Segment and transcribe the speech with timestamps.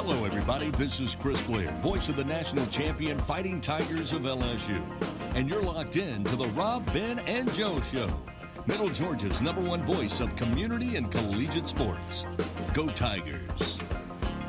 [0.00, 0.70] Hello, everybody.
[0.70, 4.80] This is Chris Blair, voice of the national champion Fighting Tigers of LSU.
[5.34, 8.08] And you're locked in to the Rob, Ben, and Joe Show,
[8.66, 12.26] Middle Georgia's number one voice of community and collegiate sports.
[12.72, 13.80] Go Tigers.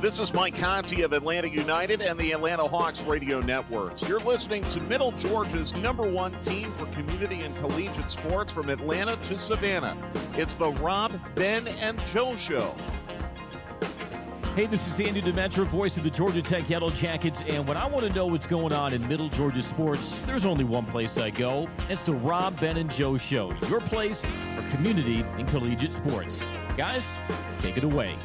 [0.03, 4.07] This is Mike Conti of Atlanta United and the Atlanta Hawks radio networks.
[4.07, 9.17] You're listening to Middle Georgia's number one team for community and collegiate sports from Atlanta
[9.23, 9.97] to Savannah.
[10.37, 12.75] It's the Rob, Ben, and Joe Show.
[14.59, 17.87] Hey, this is Andy Demetra, voice of the Georgia Tech Yellow Jackets, and when I
[17.87, 21.29] want to know what's going on in Middle Georgia sports, there's only one place I
[21.29, 21.69] go.
[21.87, 26.43] It's the Rob, Ben, and Joe Show, your place for community and collegiate sports.
[26.75, 27.17] Guys,
[27.61, 28.17] take it away.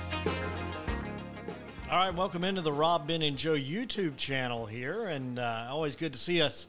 [1.88, 5.94] All right, welcome into the Rob, Ben, and Joe YouTube channel here, and uh, always
[5.94, 6.66] good to see us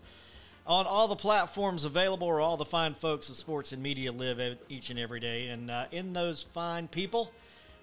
[0.68, 4.60] on all the platforms available where all the fine folks of sports and media live
[4.70, 5.48] each and every day.
[5.48, 7.32] And uh, in those fine people,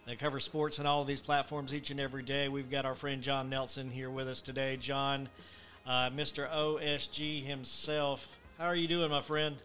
[0.06, 2.48] that cover sports on all of these platforms each and every day.
[2.48, 4.76] We've got our friend Jon Nelson here with us today.
[4.76, 5.28] Jon,
[5.86, 6.50] uh, Mr.
[6.50, 8.26] OSG himself.
[8.58, 9.56] How are you doing, my friend?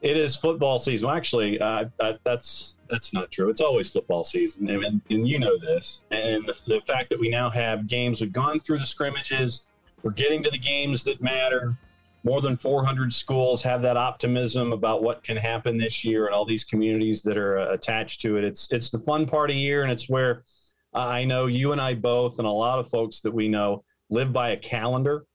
[0.00, 1.10] It is football season.
[1.10, 1.86] Actually, uh,
[2.22, 3.50] that's that's not true.
[3.50, 6.02] It's always football season, and, and you know this.
[6.12, 9.62] And the, the fact that we now have games, we've gone through the scrimmages.
[10.04, 11.76] We're getting to the games that matter
[12.24, 16.44] more than 400 schools have that optimism about what can happen this year and all
[16.44, 18.44] these communities that are uh, attached to it.
[18.44, 20.44] It's it's the fun part of year, and it's where
[20.92, 24.32] I know you and I both, and a lot of folks that we know, live
[24.32, 25.26] by a calendar.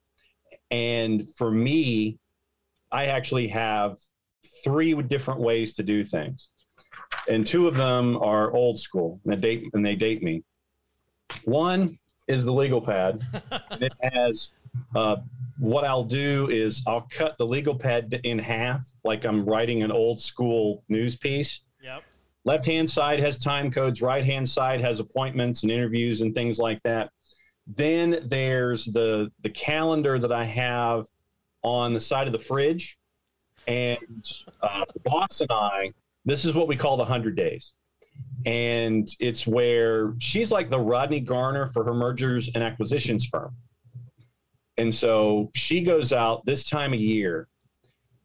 [0.71, 2.17] And for me,
[2.91, 3.97] I actually have
[4.63, 6.49] three different ways to do things,
[7.29, 10.43] and two of them are old school, and they date and they date me.
[11.45, 11.97] One
[12.27, 13.21] is the legal pad.
[13.71, 14.51] it has
[14.95, 15.17] uh,
[15.59, 19.91] what I'll do is I'll cut the legal pad in half, like I'm writing an
[19.91, 21.61] old school news piece.
[21.81, 22.03] Yep.
[22.45, 26.59] Left hand side has time codes, right hand side has appointments and interviews and things
[26.59, 27.09] like that.
[27.67, 31.05] Then there's the the calendar that I have
[31.61, 32.97] on the side of the fridge,
[33.67, 33.97] and
[34.61, 35.93] uh, the boss and I.
[36.25, 37.73] This is what we call the hundred days,
[38.45, 43.55] and it's where she's like the Rodney Garner for her mergers and acquisitions firm
[44.77, 47.47] and so she goes out this time of year,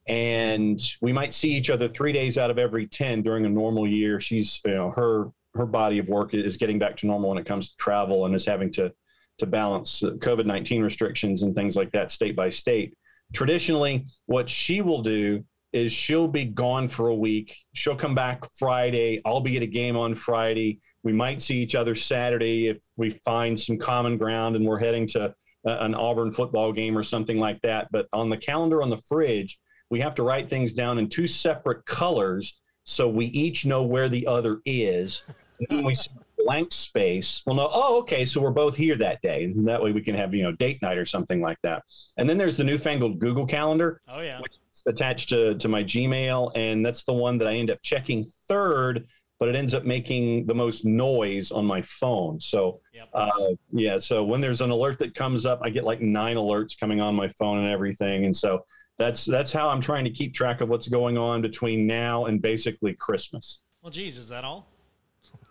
[0.07, 3.87] and we might see each other three days out of every 10 during a normal
[3.87, 4.19] year.
[4.19, 7.47] She's, you know, her her body of work is getting back to normal when it
[7.47, 8.93] comes to travel and is having to
[9.39, 12.95] to balance COVID 19 restrictions and things like that state by state.
[13.33, 17.57] Traditionally, what she will do is she'll be gone for a week.
[17.75, 19.21] She'll come back Friday.
[19.25, 20.81] I'll be at a game on Friday.
[21.03, 25.07] We might see each other Saturday if we find some common ground and we're heading
[25.09, 25.35] to
[25.69, 27.89] an Auburn football game or something like that.
[27.91, 29.59] But on the calendar on the fridge,
[29.91, 34.09] we have to write things down in two separate colors so we each know where
[34.09, 35.23] the other is.
[35.59, 36.11] And then we see
[36.45, 37.43] blank space.
[37.45, 39.45] We'll know, oh, okay, so we're both here that day.
[39.45, 41.83] And that way we can have, you know, date night or something like that.
[42.17, 44.01] And then there's the newfangled Google Calendar.
[44.09, 44.41] Oh, yeah.
[44.41, 46.53] Which is attached to, to my Gmail.
[46.55, 49.07] And that's the one that I end up checking third
[49.39, 52.41] but it ends up making the most noise on my phone.
[52.41, 53.09] So, yep.
[53.15, 53.31] uh,
[53.71, 57.01] yeah, so when there's an alert that comes up, I get like nine alerts coming
[57.01, 58.25] on my phone and everything.
[58.25, 58.65] And so
[58.99, 62.43] that's that's how I'm trying to keep track of what's going on between now and
[62.43, 63.63] basically Christmas.
[63.81, 64.67] Well, geez, is that all?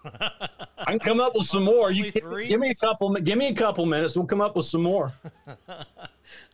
[0.05, 1.91] I can come up with some more.
[1.91, 3.13] You give me a couple.
[3.15, 4.15] Give me a couple minutes.
[4.15, 5.13] We'll come up with some more.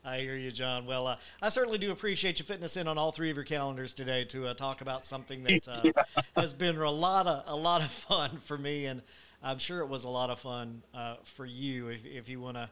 [0.06, 0.86] I hear you, Jon.
[0.86, 3.46] Well, uh, I certainly do appreciate you fitting us in on all three of your
[3.46, 6.22] calendars today to uh, talk about something that uh, yeah.
[6.36, 9.02] has been a lot of a lot of fun for me, and
[9.42, 11.88] I'm sure it was a lot of fun uh, for you.
[11.90, 12.70] If, if you want to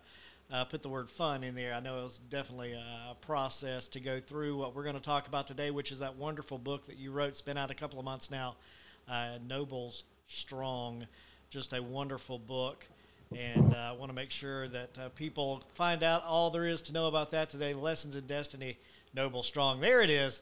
[0.51, 4.00] uh, put the word "fun" in there, I know it was definitely a process to
[4.00, 6.97] go through what we're going to talk about today, which is that wonderful book that
[6.97, 7.29] you wrote.
[7.29, 8.55] It's been out a couple of months now.
[9.09, 11.07] Uh, Nobles Strong,
[11.50, 12.85] just a wonderful book
[13.38, 16.81] and uh, I want to make sure that uh, people find out all there is
[16.84, 17.74] to know about that today.
[17.74, 18.78] Lessons in Destiny,
[19.14, 19.80] Noble Strong.
[19.80, 20.42] There it is.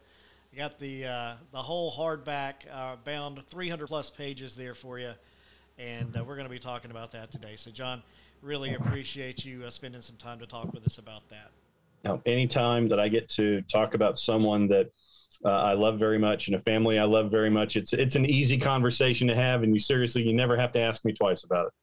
[0.55, 5.11] Got the uh, the whole hardback uh, bound 300 plus pages there for you,
[5.77, 7.55] and uh, we're going to be talking about that today.
[7.55, 8.01] So, Jon,
[8.41, 11.51] really appreciate you uh, spending some time to talk with us about that.
[12.03, 14.89] Now, anytime that I get to talk about someone that
[15.45, 18.57] I love very much and a family I love very much, it's it's an easy
[18.57, 21.73] conversation to have, and you seriously you never have to ask me twice about it.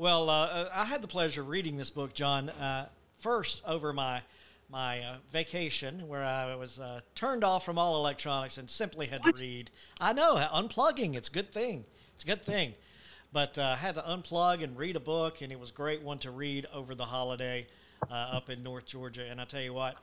[0.00, 2.86] Well, uh, I had the pleasure of reading this book, Jon, uh,
[3.18, 4.22] first over my
[4.70, 9.24] my uh, vacation where I was uh, turned off from all electronics and simply had
[9.24, 9.36] what?
[9.36, 9.70] to read.
[10.00, 11.84] I know unplugging; it's a good thing.
[12.14, 12.74] It's a good thing.
[13.32, 16.00] But I uh, had to unplug and read a book, and it was a great
[16.00, 17.66] one to read over the holiday
[18.08, 19.26] uh, up in North Georgia.
[19.28, 19.96] And I tell you what,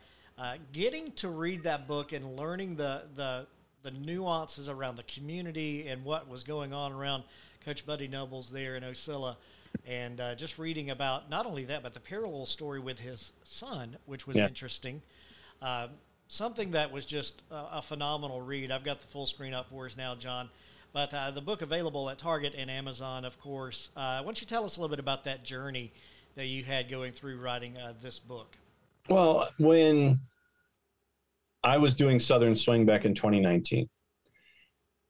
[0.73, 3.47] getting to read that book and learning the the
[3.83, 7.23] the nuances around the community and what was going on around
[7.63, 9.37] Coach Buddy Nobles there in Ocilla
[9.85, 13.97] and uh, just reading about not only that, but the parallel story with his son,
[14.05, 14.47] which was Yeah.
[14.47, 15.01] interesting.
[15.61, 15.87] Uh,
[16.27, 18.71] something that was just a, a phenomenal read.
[18.71, 20.49] I've got the full screen up for us now, Jon.
[20.93, 23.89] But uh, the book available at Target and Amazon, of course.
[23.97, 25.91] Uh, why don't you tell us a little bit about that journey
[26.35, 28.55] that you had going through writing uh, this book?
[29.09, 30.19] Well, when
[31.63, 33.89] I was doing Southern Swing back in 2019,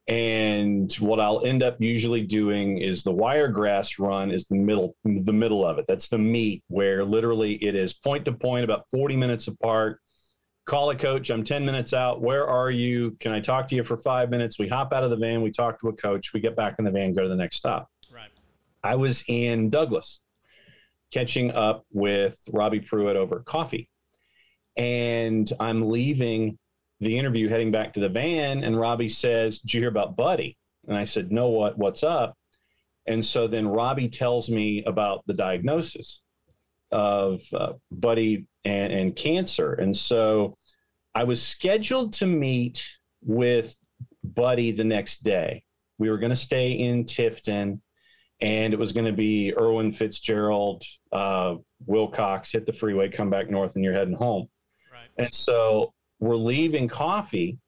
[0.08, 5.32] and what I'll end up usually doing is the wiregrass run is the middle the
[5.32, 5.86] middle of it.
[5.88, 10.00] That's the meat where literally it is point to point, about 40 minutes apart.
[10.64, 11.30] Call a coach.
[11.30, 12.20] I'm 10 minutes out.
[12.20, 13.16] Where are you?
[13.20, 14.58] Can I talk to you for five minutes?
[14.58, 15.42] We hop out of the van.
[15.42, 16.32] We talk to a coach.
[16.32, 17.88] We get back in the van, go to the next stop.
[18.12, 18.30] Right.
[18.82, 20.20] I was in Douglas
[21.12, 23.88] catching up with Robbie Pruitt over coffee.
[24.76, 26.58] And I'm leaving
[27.00, 30.56] the interview heading back to the van and Robbie says, "Did you hear about Buddy?"
[30.88, 32.36] And I said, "No, what what's up?"
[33.06, 36.22] And so then Robbie tells me about the diagnosis
[36.90, 39.74] of uh, Buddy and, and cancer.
[39.74, 40.56] And so
[41.14, 42.86] I was scheduled to meet
[43.22, 43.76] with
[44.24, 45.62] Buddy the next day.
[45.98, 47.80] We were going to stay in Tifton
[48.40, 50.82] and it was going to be Irwin Fitzgerald,
[51.12, 51.54] uh,
[51.86, 54.48] Wilcox, hit the freeway, come back north, and you're heading home.
[54.92, 55.08] Right.
[55.16, 57.58] And so we're leaving coffee,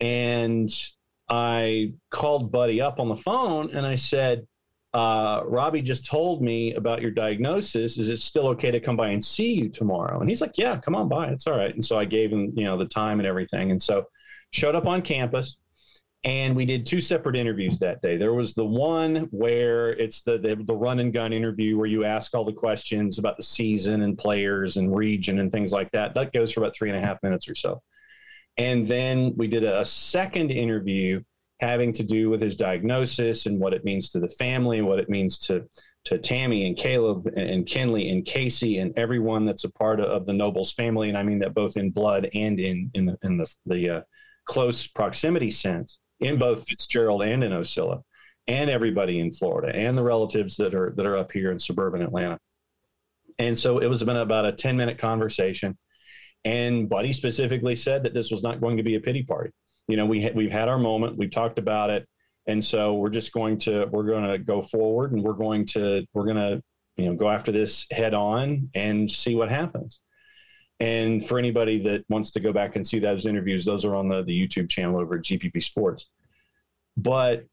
[0.00, 0.70] and
[1.28, 4.46] I called Buddy up on the phone and I said,
[4.92, 7.96] uh, Robbie just told me about your diagnosis.
[7.96, 10.18] Is it still okay to come by and see you tomorrow?
[10.18, 11.28] And he's like, Yeah, come on by.
[11.28, 11.72] It's all right.
[11.72, 13.70] And so I gave him, you know, the time and everything.
[13.70, 14.06] And so
[14.50, 15.58] showed up on campus
[16.24, 18.18] and we did two separate interviews that day.
[18.18, 22.04] There was the one where it's the, the the run and gun interview where you
[22.04, 26.14] ask all the questions about the season and players and region and things like that.
[26.14, 27.82] That goes for about three and a half minutes or so.
[28.58, 31.22] And then we did a, a second interview
[31.60, 34.98] having to do with his diagnosis and what it means to the family and what
[34.98, 35.64] it means to
[36.04, 40.26] to Tammy and Caleb and Kenley and Casey and everyone that's a part of, of
[40.26, 41.08] the Nobles family.
[41.08, 44.00] And I mean that both in blood and in in the in the the uh,
[44.44, 48.02] close proximity sense in both Fitzgerald and in Ocilla,
[48.46, 52.02] and everybody in Florida, and the relatives that are that are up here in suburban
[52.02, 52.38] Atlanta.
[53.38, 55.76] And so it was been about a ten minute conversation,
[56.44, 59.50] and Buddy specifically said that this was not going to be a pity party.
[59.88, 62.06] You know, we ha- we've had our moment, we've talked about it,
[62.46, 66.04] and so we're just going to we're going to go forward, and we're going to
[66.12, 66.62] we're going to
[66.96, 70.00] you know go after this head on and see what happens.
[70.80, 74.08] And for anybody that wants to go back and see those interviews, those are on
[74.08, 76.08] the, the YouTube channel over at GPB Sports.
[76.96, 77.44] But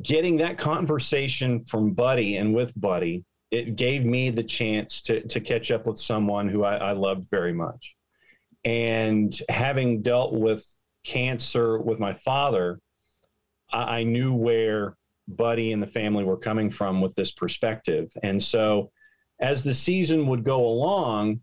[0.00, 5.40] getting that conversation from Buddy and with Buddy, it gave me the chance to, to
[5.40, 7.94] catch up with someone who I, I loved very much.
[8.64, 10.64] And having dealt with
[11.04, 12.80] cancer with my father,
[13.72, 14.96] I, I knew where
[15.28, 18.10] Buddy and the family were coming from with this perspective.
[18.22, 18.90] And so
[19.40, 21.40] as the season would go along,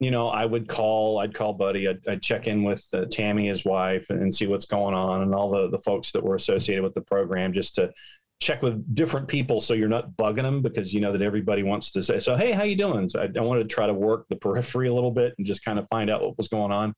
[0.00, 3.48] you know, I would call, I'd call Buddy, I'd, I'd check in with uh, Tammy,
[3.48, 6.84] his wife, and, see what's going on, and all the the folks that were associated
[6.84, 7.92] with the program, just to
[8.40, 11.90] check with different people, so you're not bugging them because you know that everybody wants
[11.90, 13.08] to say, so hey, how you doing?
[13.08, 15.64] So I, I wanted to try to work the periphery a little bit and just
[15.64, 16.94] kind of find out what was going on,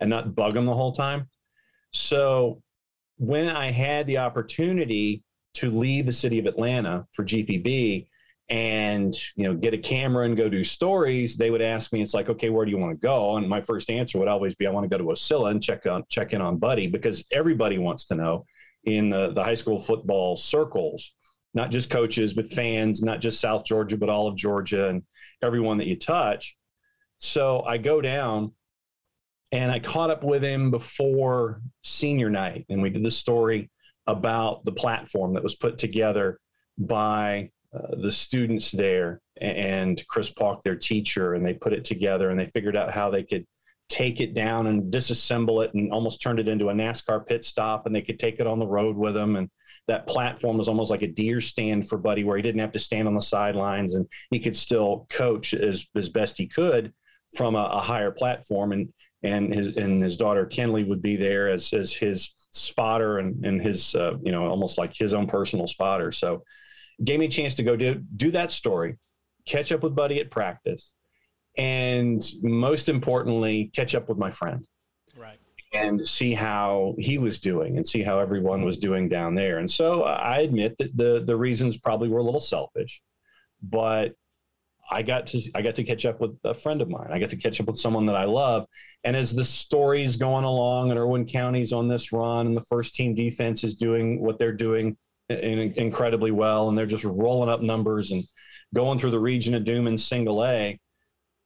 [0.00, 1.28] and not bug them the whole time.
[1.92, 2.62] So
[3.18, 5.24] when I had the opportunity
[5.54, 8.06] to leave the city of Atlanta for GPB
[8.48, 12.14] and you know get a camera and go do stories they would ask me it's
[12.14, 13.36] like okay where do you want to go?
[13.36, 15.84] And my first answer would always be i want to go to Ocilla and check
[15.86, 18.46] on check in on buddy because everybody wants to know
[18.84, 21.12] in the, the high school football circles
[21.54, 25.02] not just coaches but fans not just south georgia but all of georgia and
[25.42, 26.56] everyone that you touch.
[27.18, 28.52] So i go down
[29.50, 33.70] and i caught up with him before senior night and we did the story
[34.06, 36.38] about the platform that was put together
[36.78, 42.30] by uh, the students there and Chris Park, their teacher, and they put it together
[42.30, 43.46] and they figured out how they could
[43.88, 47.86] take it down and disassemble it and almost turned it into a NASCAR pit stop
[47.86, 49.36] and they could take it on the road with them.
[49.36, 49.48] And
[49.86, 52.78] that platform was almost like a deer stand for Buddy where he didn't have to
[52.78, 56.92] stand on the sidelines and he could still coach as, as best he could
[57.36, 58.72] from a, a higher platform.
[58.72, 58.92] And,
[59.22, 63.62] and his, and his daughter Kenley would be there as, as his spotter and, and
[63.62, 66.10] his, uh, you know, almost like his own personal spotter.
[66.10, 66.42] So,
[67.04, 68.96] gave me a chance to go do do that story,
[69.46, 70.92] catch up with Buddy at practice,
[71.56, 74.66] and most importantly, catch up with my friend.
[75.16, 75.38] Right.
[75.72, 79.58] And see how he was doing, and see how everyone was doing down there.
[79.58, 83.02] And so uh, I admit that the the reasons probably were a little selfish,
[83.62, 84.14] but
[84.90, 87.08] I got to I got to catch up with a friend of mine.
[87.10, 88.66] I got to catch up with someone that I love.
[89.04, 92.94] And as the story's going along, and Irwin County's on this run, and the first
[92.94, 94.96] team defense is doing what they're doing
[95.28, 98.24] in, incredibly well, and they're just rolling up numbers and
[98.74, 100.78] going through the region of doom in single A.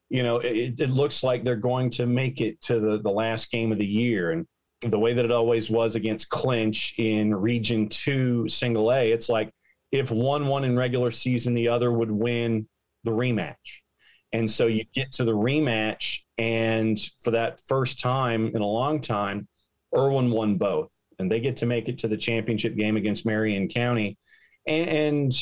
[0.09, 3.51] You know, it, it looks like they're going to make it to the, the last
[3.51, 4.33] game of the year.
[4.33, 4.47] And
[4.83, 9.53] the way that it always was against Clinch in Region 2 single A, it's like
[9.93, 12.69] if one won in regular season, the other would win
[13.05, 13.55] the rematch.
[14.33, 19.01] And so you get to the rematch, and for that first time in a long
[19.01, 19.49] time,
[19.97, 23.69] Irwin won both and they get to make it to the championship game against Marion
[23.69, 24.19] County.
[24.67, 25.33] And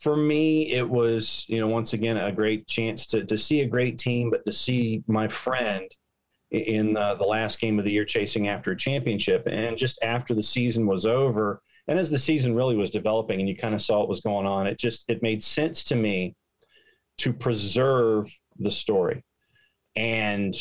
[0.00, 3.66] for me, it was, you know, once again, a great chance to, to see a
[3.66, 5.90] great team, but to see my friend
[6.50, 9.46] in the, the last game of the year chasing after a championship.
[9.46, 13.48] And just after the season was over, and as the season really was developing and
[13.48, 16.34] you kind of saw what was going on, it just, it made sense to me
[17.18, 18.26] to preserve
[18.58, 19.24] the story.
[19.96, 20.54] And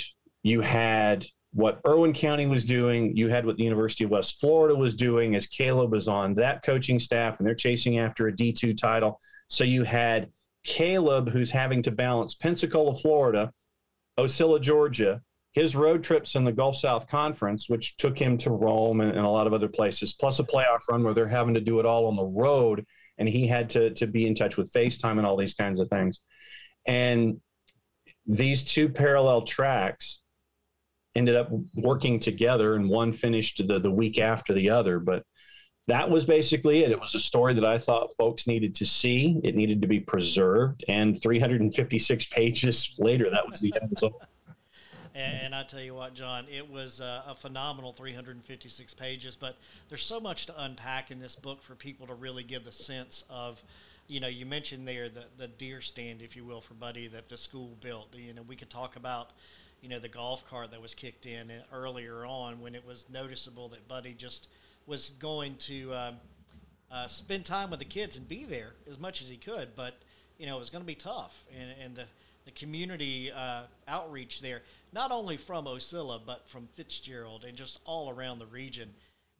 [0.44, 3.16] you had what Irwin County was doing.
[3.16, 6.64] You had what the University of West Florida was doing as Caleb was on that
[6.64, 9.20] coaching staff and they're chasing after a D2 title.
[9.48, 10.30] So you had
[10.64, 13.52] Caleb, who's having to balance Pensacola, Florida,
[14.18, 19.02] Ocilla, Georgia, his road trips in the Gulf South Conference, which took him to Rome
[19.02, 21.62] and, and, a lot of other places, plus a playoff run where they're having to
[21.62, 22.84] do it all on the road.
[23.20, 25.88] And he had to, to be in touch with FaceTime and all these kinds of
[25.90, 26.20] things.
[26.88, 27.40] And
[28.26, 30.23] these two parallel tracks
[31.16, 35.00] ended up working together and one finished the, the week after the other.
[35.00, 35.24] But
[35.88, 36.92] that was basically it.
[36.92, 39.40] It was a story that I thought folks needed to see.
[39.44, 40.84] It needed to be preserved.
[40.88, 44.22] And 356 pages later, that was the end result.
[45.16, 49.36] And, I tell you what, Jon, it was a, a, phenomenal 356 pages.
[49.36, 52.72] But there's so much to unpack in this book for people to really give the
[52.72, 53.62] sense of,
[54.08, 57.30] you know, you mentioned there the, the deer stand, if you will, for Buddy that
[57.30, 58.08] the school built.
[58.16, 59.34] You know, we could talk about
[59.84, 63.68] you know the golf cart that was kicked in earlier on when it was noticeable
[63.68, 64.48] that Buddy just
[64.88, 66.16] was going to um,
[66.90, 69.96] uh, spend time with the kids and be there as much as he could, but
[70.38, 72.06] you know it was going to be tough, and, and the
[72.46, 74.62] the community uh, outreach there,
[74.94, 78.90] not only from Ocilla but from Fitzgerald and just all around the region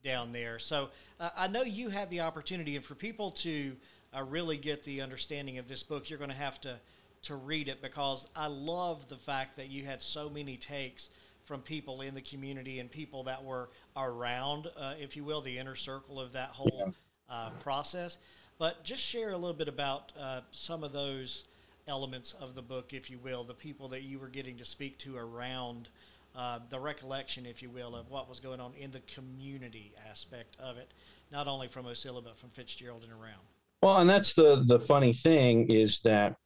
[0.02, 0.58] down there.
[0.58, 3.76] So uh, I know you had the opportunity, and for people to
[4.14, 6.78] uh, really get the understanding of this book, you're going to have to
[7.24, 11.10] to read it because I love the fact that you had so many takes
[11.44, 15.58] from people in the community and people that were around, uh, if you will, the
[15.58, 16.92] inner circle of that whole
[17.28, 18.18] uh, process.
[18.58, 21.44] But just share a little bit about uh, some of those
[21.86, 24.98] elements of the book, if you will, the people that you were getting to speak
[24.98, 25.88] to around
[26.36, 30.56] uh, the recollection, if you will, of what was going on in the community aspect
[30.58, 30.92] of it,
[31.30, 33.42] not only from Ocilla but from Fitzgerald and around.
[33.82, 36.36] Well, and that's the the funny thing is that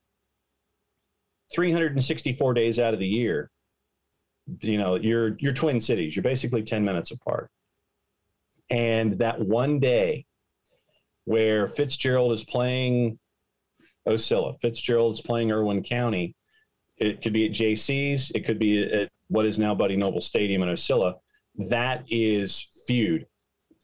[1.55, 3.51] 364 days out of the year,
[4.61, 6.17] you know, you're you're twin cities.
[6.17, 7.51] You're basically 10 minutes apart.
[8.71, 10.27] And that one day
[11.25, 13.19] where Fitzgerald is playing
[14.07, 16.35] Ocilla, Fitzgerald is playing irwin County,
[16.97, 20.63] it could be at JC's, it could be at what is now Buddy Noble Stadium
[20.63, 21.15] in Ocilla.
[21.57, 23.27] That is feud.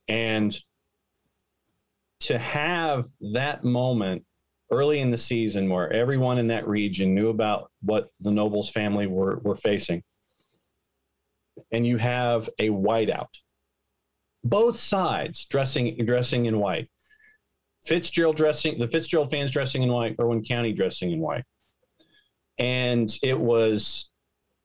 [0.08, 0.56] And
[2.20, 4.24] to have that moment
[4.70, 9.06] early in the season where everyone in that region knew about what the Nobles family
[9.06, 10.02] were, were facing.
[11.72, 13.28] And you have a whiteout.
[14.42, 16.88] Both sides dressing dressing in white.
[17.84, 21.44] Fitzgerald dressing the Fitzgerald fans dressing in white, Irwin County dressing in white.
[22.58, 24.10] And it was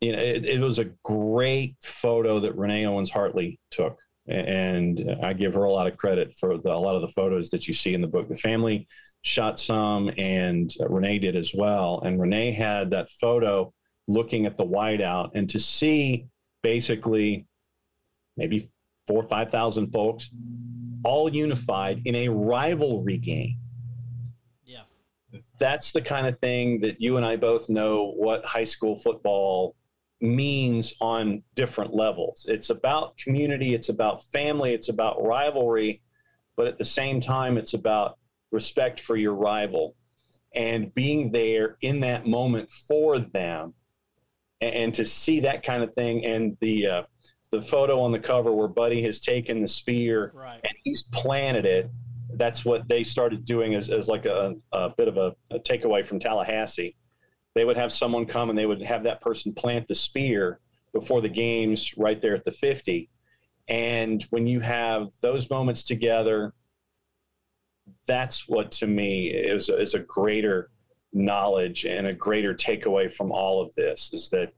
[0.02, 5.34] you know, it, it was a great photo that Renee Owens Hartley took and I
[5.34, 7.74] give her a lot of credit for the, a lot of the photos that you
[7.74, 8.30] see in the book.
[8.30, 8.88] The family
[9.22, 12.02] shot some, and Renee did as well.
[12.06, 13.74] And Renee had that photo
[14.08, 16.28] looking at the whiteout, and to see
[16.64, 17.46] basically
[18.38, 18.70] maybe
[19.08, 20.30] four or five thousand folks
[21.04, 23.58] all unified in a rivalry game.
[24.66, 24.82] Yeah,
[25.60, 29.76] that's the kind of thing that you and I both know what high school football
[30.22, 32.46] means on different levels.
[32.50, 36.02] It's about community, it's about family, it's about rivalry,
[36.56, 38.18] but at the same time, it's about
[38.52, 39.96] respect for your rival
[40.56, 43.74] and being there in that moment for them
[44.62, 47.04] and, to see that kind of thing and the uh,
[47.52, 50.60] the photo on the cover where buddy has taken the spear right.
[50.64, 51.90] and he's planted it
[52.36, 56.06] that's what they started doing as, as like a, a bit of a, a takeaway
[56.06, 56.96] from tallahassee
[57.56, 60.60] they would have someone come and they would have that person plant the spear
[60.94, 63.10] before the games right there at the 50
[63.68, 66.54] and when you have those moments together
[68.08, 70.70] that's what to me is, is a greater
[71.14, 74.54] knowledge and a greater takeaway from all of this is that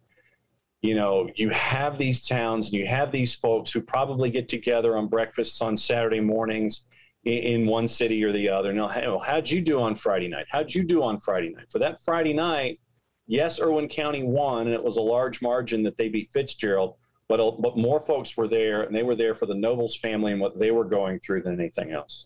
[0.82, 4.98] you know you have these towns and you have these folks who probably get together
[4.98, 6.84] on breakfasts on saturday mornings
[7.24, 8.74] in, one city or the other.
[8.90, 10.46] Hey, well, how'd you do on Friday night?
[10.50, 11.70] How'd you do on Friday night?
[11.70, 12.80] For that Friday night,
[13.28, 16.96] yes, Irwin County won, and it was a large margin that they beat Fitzgerald.
[17.28, 20.42] But, but more folks were there, and they were there for the Nobles family and
[20.42, 22.26] what they were going through than anything else.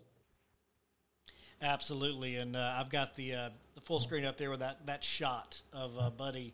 [1.61, 5.03] Absolutely, and uh, I've got the uh, the full screen up there with that that
[5.03, 6.53] shot of uh, Buddy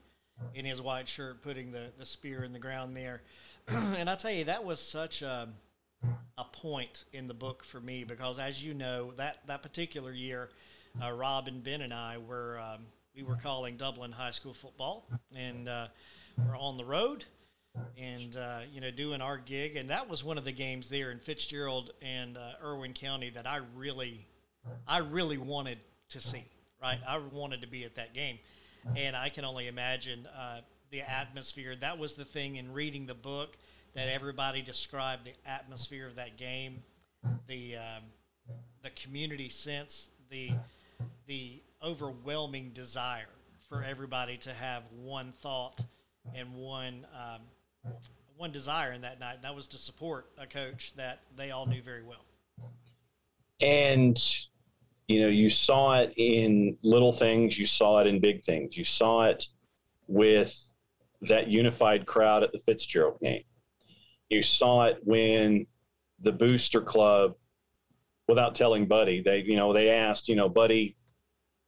[0.54, 3.22] in his white shirt putting the the spear in the ground there,
[3.68, 5.50] and I tell you that was such a
[6.38, 10.50] a point in the book for me because, as you know, that that particular year,
[11.02, 15.06] uh, Rob and Ben and I were um, we were calling Dublin high school football,
[15.36, 15.88] and uh,
[16.48, 17.26] we're on the road
[17.98, 21.10] and uh, you know doing our gig and that was one of the games there
[21.10, 24.28] in fitzgerald and uh, irwin county that i really
[24.88, 25.80] I really wanted
[26.10, 26.46] to see.
[26.82, 28.40] Right, I wanted to be at that game,
[28.96, 31.76] and I can only imagine uh, the atmosphere.
[31.80, 33.56] That was the thing in reading the book
[33.94, 36.84] that everybody described the atmosphere of that game,
[37.48, 38.04] the um,
[38.84, 40.52] the community sense, the
[41.28, 43.30] the overwhelming desire
[43.68, 45.82] for everybody to have one thought
[46.36, 47.94] and one um,
[48.38, 49.42] one desire in that night.
[49.42, 52.26] That was to support a coach that they all knew very well.
[53.62, 54.18] And
[55.08, 58.78] you know, you saw it in little things, you saw it in big things.
[58.78, 59.48] You saw it
[60.08, 60.68] with
[61.22, 63.44] that unified crowd at the Fitzgerald game.
[64.32, 65.68] You saw it when
[66.22, 67.36] the booster club,
[68.30, 70.96] without telling Buddy, they, you know, they asked, you know, Buddy,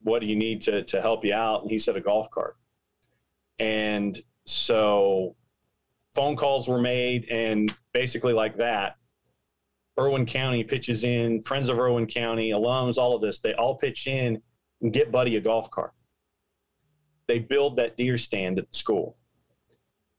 [0.01, 1.63] what do you need to, to help you out?
[1.63, 2.55] And he said a golf cart.
[3.60, 5.36] And so
[6.15, 8.96] phone calls were made and basically like that,
[10.00, 14.08] Irwin County pitches in, friends of Irwin County, alums, all of this, they all pitch
[14.08, 14.41] in
[14.82, 15.91] and get Buddy a golf cart.
[17.27, 19.17] They build that deer stand at the school.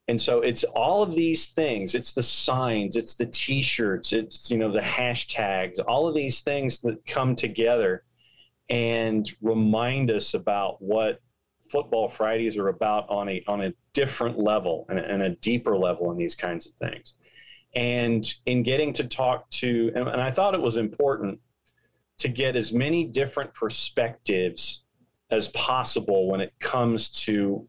[0.07, 1.95] And so it's all of these things.
[1.95, 6.81] It's the signs, it's the t-shirts, it's you know the hashtags, all of these things
[6.81, 8.05] that come together
[8.69, 11.21] and remind us about what
[11.71, 16.11] football Fridays are about on a on a different level and, and a deeper level
[16.11, 17.15] in these kinds of things
[17.75, 21.39] and in getting to talk to and, and i thought it was important
[22.19, 24.85] to get as many different perspectives
[25.31, 27.67] as possible when it comes to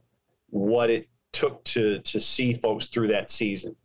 [0.50, 3.76] what it took to to see folks through that season.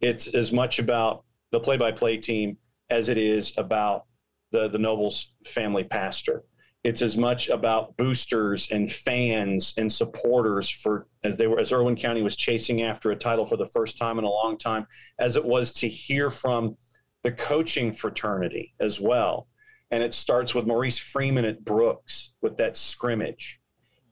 [0.00, 2.56] It's as much about the play-by-play team
[2.90, 4.06] as it is about
[4.50, 6.44] the the nobles family pastor.
[6.82, 11.96] It's as much about boosters and fans and supporters for as they were as Irwin
[11.96, 14.86] County was chasing after a title for the first time in a long time,
[15.18, 16.76] as it was to hear from
[17.22, 19.48] the coaching fraternity as well.
[19.90, 23.60] And it starts with Maurice Freeman at Brooks with that scrimmage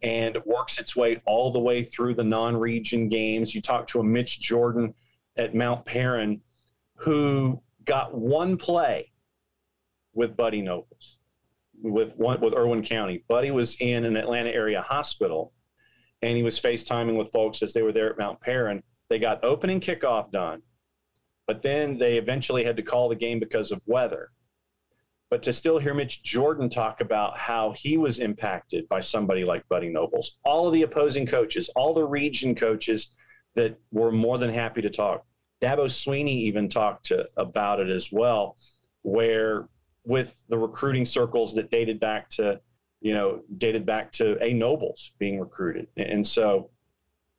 [0.03, 3.55] and works its way all the way through the non-region games.
[3.55, 4.95] You talk to a Mitch Jordan
[5.37, 6.41] at Mount Paran
[6.97, 9.11] who got one play
[10.15, 11.19] with Buddy Nobles
[11.83, 13.25] with one with Irwin County.
[13.29, 15.53] Buddy was in an Atlanta area hospital,
[16.23, 18.83] and he was FaceTiming with folks as they were there at Mount Paran.
[19.09, 20.63] They got opening kickoff done,
[21.47, 24.31] but then they eventually had to call the game because of weather.
[25.33, 29.67] But to still hear Mitch Jordan talk about how he was impacted by somebody like
[29.67, 33.09] Buddy Nobles, all of the opposing coaches, all the region coaches
[33.55, 35.25] that were more than happy to talk.
[35.63, 38.59] Dabo Swinney even talked to, about it as well,
[39.05, 39.71] where
[40.05, 42.61] with the recruiting circles that dated back to,
[43.01, 45.87] you know, dated back to A Nobles being recruited.
[45.97, 46.69] And so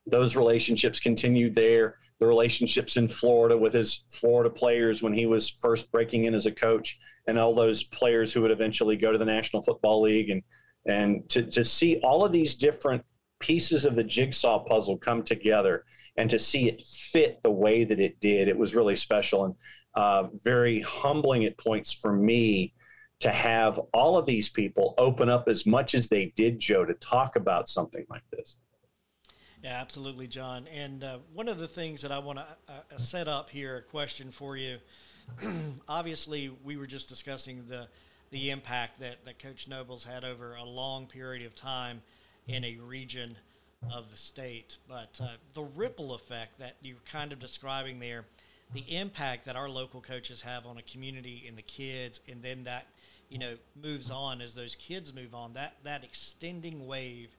[0.06, 1.98] those relationships continued there.
[2.20, 6.46] The relationships in Florida with his Florida players when he was first breaking in as
[6.46, 10.30] a coach, and all those players who would eventually go to the National Football League,
[10.30, 10.42] and
[10.86, 13.02] and to, to see all of these different
[13.40, 15.84] pieces of the jigsaw puzzle come together
[16.16, 19.44] and to see it fit the way that it did, it was really special.
[19.44, 19.54] And
[19.94, 22.74] uh, very humbling at points for me
[23.20, 26.94] to have all of these people open up as much as they did, Joe, to
[26.94, 28.58] talk about something like this.
[29.64, 30.68] Yeah, absolutely, Jon.
[30.68, 33.82] And uh, one of the things that I want to uh, set up here, a
[33.82, 34.76] question for you.
[35.88, 37.88] Obviously, we were just discussing the
[38.30, 42.02] the impact that, that Coach Nobles had over a long period of time
[42.46, 43.36] in a region
[43.92, 44.76] of the state.
[44.88, 48.24] But uh, the ripple effect that you're kind of describing there
[48.74, 52.64] the impact that our local coaches have on a community and the kids, and then
[52.64, 52.88] that
[53.30, 55.54] you know moves on as those kids move on.
[55.54, 57.30] That that extending wave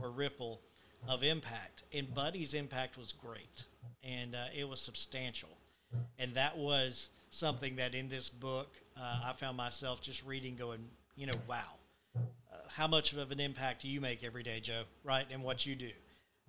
[0.00, 0.60] or ripple
[1.08, 3.64] of impact, and Buddy's impact was great,
[4.02, 5.50] and uh, it was substantial,
[6.18, 10.80] and that was something that in this book uh, I found myself just reading, going,
[11.16, 11.58] you know, wow,
[12.16, 14.84] uh, how much of an impact do you make every day, Joe?
[15.02, 15.90] Right, and what you do.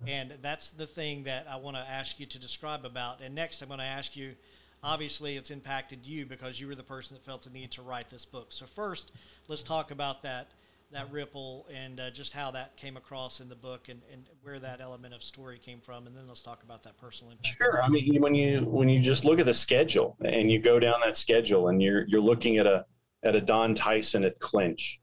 [0.06, 3.22] And that's the thing that I want to ask you to describe about.
[3.22, 4.34] And next, I'm going to ask you
[4.82, 8.10] obviously it's impacted you because you were the person that felt the need to write
[8.10, 8.48] this book.
[8.50, 9.10] So first,
[9.48, 10.48] let's talk about that
[10.92, 14.58] that ripple and uh, just how that came across in the book and, and where
[14.60, 17.56] that element of story came from and then let's talk about that personal impact.
[17.56, 17.82] Sure.
[17.82, 21.00] I mean when you when you just look at the schedule and you go down
[21.04, 22.84] that schedule and you're you're looking at a
[23.24, 25.00] at a don tyson at clinch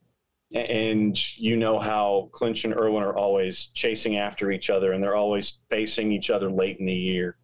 [0.54, 5.16] and you know how clinch and irwin are always chasing after each other and they're
[5.16, 7.38] always facing each other late in the year.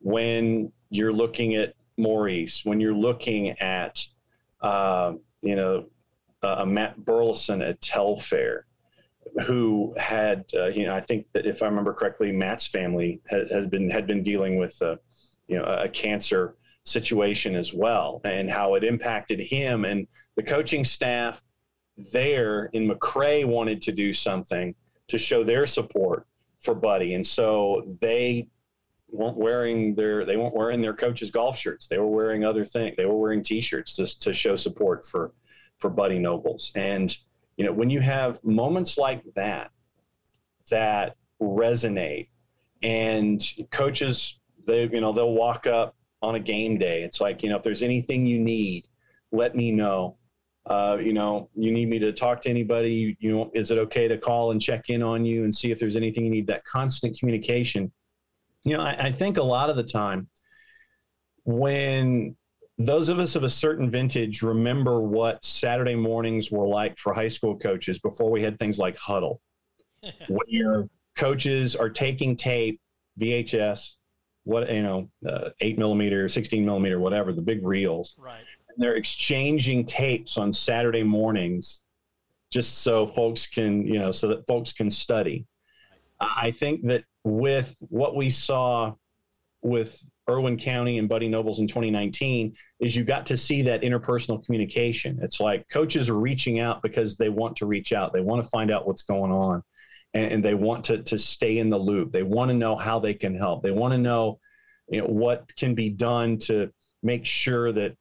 [0.00, 4.06] When you're looking at maurice when you're looking at
[4.62, 5.12] uh,
[5.42, 5.86] you know
[6.42, 8.66] uh, Matt Burleson at Telfair,
[9.46, 13.50] who had, uh, you know, I think that if I remember correctly, Matt's family had,
[13.50, 14.96] has been had been dealing with, uh,
[15.46, 20.84] you know, a cancer situation as well, and how it impacted him and the coaching
[20.84, 21.44] staff
[22.12, 24.74] there in McRae wanted to do something
[25.08, 26.26] to show their support
[26.60, 28.48] for Buddy, and so they
[29.08, 31.86] weren't wearing their they weren't wearing their coaches golf shirts.
[31.86, 32.96] They were wearing other things.
[32.96, 35.32] They were wearing T-shirts just to show support for
[35.80, 36.70] for Buddy Nobles.
[36.74, 37.14] And,
[37.56, 39.70] you know, when you have moments like that,
[40.70, 42.28] that resonate
[42.82, 47.02] and coaches, they, you know, they'll walk up on a game day.
[47.02, 48.86] It's like, you know, if there's anything you need,
[49.32, 50.16] let me know.
[50.66, 53.16] Uh, you know, you need me to talk to anybody.
[53.18, 55.80] You know, is it okay to call and check in on you and see if
[55.80, 56.46] there's anything you need?
[56.46, 57.90] That constant communication.
[58.64, 60.28] You know, I, I think a lot of the time
[61.44, 62.36] when
[62.80, 67.28] those of us of a certain vintage remember what Saturday mornings were like for high
[67.28, 69.38] school coaches before we had things like Hudl,
[70.28, 72.80] where coaches are taking tape,
[73.20, 73.96] VHS,
[74.44, 78.14] what you know, uh, eight millimeter, sixteen millimeter, whatever, the big reels.
[78.16, 78.44] Right.
[78.68, 81.82] And they're exchanging tapes on Saturday mornings,
[82.50, 85.44] just so folks can, you know, so that folks can study.
[86.18, 88.94] I think that with what we saw
[89.60, 94.44] with Irwin County and Buddy Nobles in 2019 is you got to see that interpersonal
[94.44, 95.18] communication.
[95.22, 98.12] It's like coaches are reaching out because they want to reach out.
[98.12, 99.62] They want to find out what's going on
[100.14, 102.12] and, and they want to, to stay in the loop.
[102.12, 103.62] They want to know how they can help.
[103.62, 104.38] They want to know,
[104.88, 106.70] you know what can be done to
[107.02, 107.96] make sure that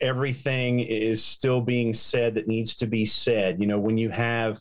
[0.00, 3.60] everything is still being said that needs to be said.
[3.60, 4.60] You know, when you have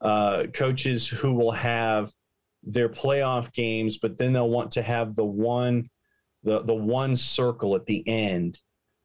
[0.00, 2.12] uh, coaches who will have
[2.66, 5.88] their playoff games, but then they'll want to have the one
[6.42, 8.58] the the one circle at the end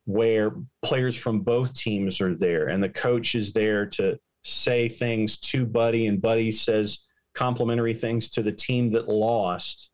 [0.06, 5.38] where players from both teams are there and the coach is there to say things
[5.38, 7.00] to Buddy and Buddy says
[7.36, 9.92] complimentary things to the team that lost.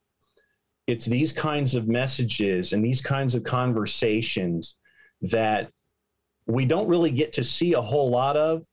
[0.87, 4.77] It's these kinds of messages and these kinds of conversations
[5.21, 5.69] that
[6.47, 8.63] we don't really get to see a whole lot of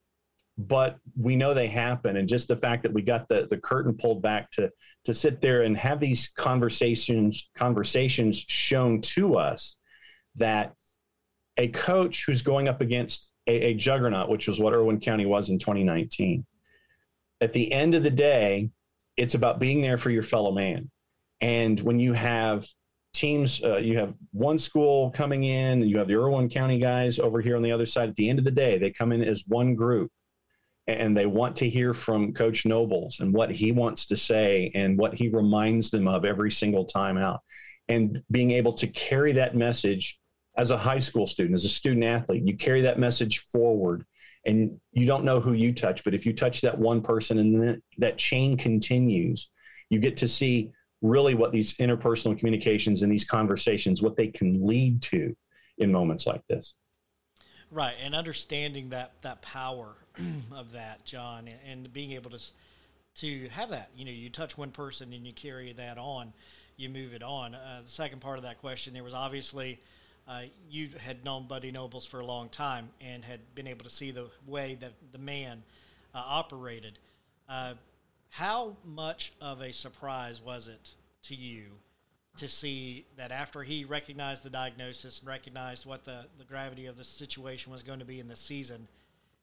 [0.57, 2.17] but we know they happen.
[2.17, 4.71] And just the fact that we got the, the curtain pulled back to
[5.05, 9.77] to sit there and have these conversations conversations shown to us
[10.37, 10.73] that
[11.57, 15.51] a coach who's going up against a, a juggernaut which was what irwin county was
[15.51, 16.45] in 2019
[17.43, 18.71] at the end of the day
[19.17, 20.91] it's about being there for your fellow man.
[21.41, 22.67] And when you have
[23.13, 27.41] teams uh, you have one school coming in you have the irwin county guys over
[27.41, 29.45] here on the other side at the end of the day they come in as
[29.47, 30.11] one group
[30.87, 34.99] and they want to hear from Coach Nobles and what he wants to say and
[34.99, 37.41] what he reminds them of every single time out.
[37.89, 40.19] And being able to carry that message
[40.57, 44.05] as a high school student, as a student athlete, you carry that message forward
[44.47, 47.63] and you don't know who you touch, but if you touch that one person and
[47.63, 49.51] then that chain continues,
[49.89, 50.71] you get to see
[51.01, 55.35] really what these interpersonal communications and these conversations, what they can lead to
[55.79, 56.75] in moments like this.
[57.75, 59.97] Right, and understanding that that power
[60.53, 62.39] of that, Jon, and, being able to
[63.17, 63.91] to have that.
[63.97, 66.33] You know, you touch one person and you carry that on,
[66.77, 67.57] you move it on.
[67.57, 69.81] Uh, the second part of that question, there was obviously
[70.29, 73.91] uh, you had known Buddy Nobles for a long time and had been able to
[73.91, 75.65] see the way that the man
[76.15, 77.01] uh, operated.
[77.49, 77.75] Uh,
[78.31, 80.91] how much of a surprise was it
[81.25, 81.65] to you
[82.37, 86.97] to see that after he recognized the diagnosis and recognized what the, the gravity of
[86.97, 88.89] the situation was going to be in the season,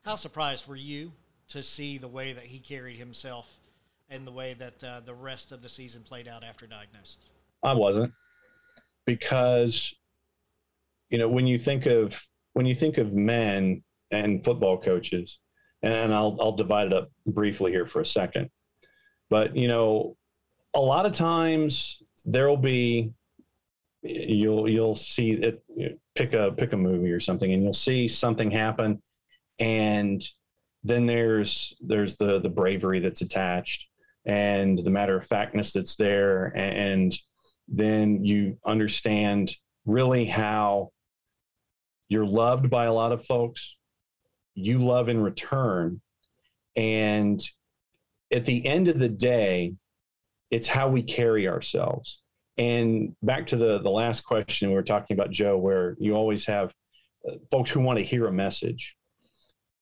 [0.04, 1.12] how surprised were you
[1.49, 3.47] to see the way that he carried himself
[4.10, 7.17] and the way that uh, the rest of the season played out after diagnosis?
[7.63, 8.12] I wasn't
[9.06, 9.93] because
[11.10, 12.21] you know when you think of
[12.54, 15.39] when you think of men and football coaches
[15.84, 18.49] and I'll I'll divide it up briefly here for a second.
[19.30, 20.17] But you know,
[20.73, 23.12] a lot of times there'll be
[24.03, 25.63] you'll you'll see it
[26.15, 29.01] pick a pick a movie or something and you'll see something happen
[29.60, 30.23] and
[30.84, 33.88] then there's there's the the bravery that's attached
[34.25, 37.15] and the matter of factness that's there and
[37.67, 39.51] then you understand
[39.86, 40.91] really how
[42.10, 43.77] you're loved by a lot of folks,
[44.53, 46.01] you love in return.
[46.75, 47.41] And
[48.34, 49.75] at the end of the day,
[50.52, 52.22] it's how we carry ourselves.
[52.58, 56.46] And back to the, the last question we were talking about, Joe, where you always
[56.46, 56.74] have
[57.28, 58.96] uh, folks who want to hear a message.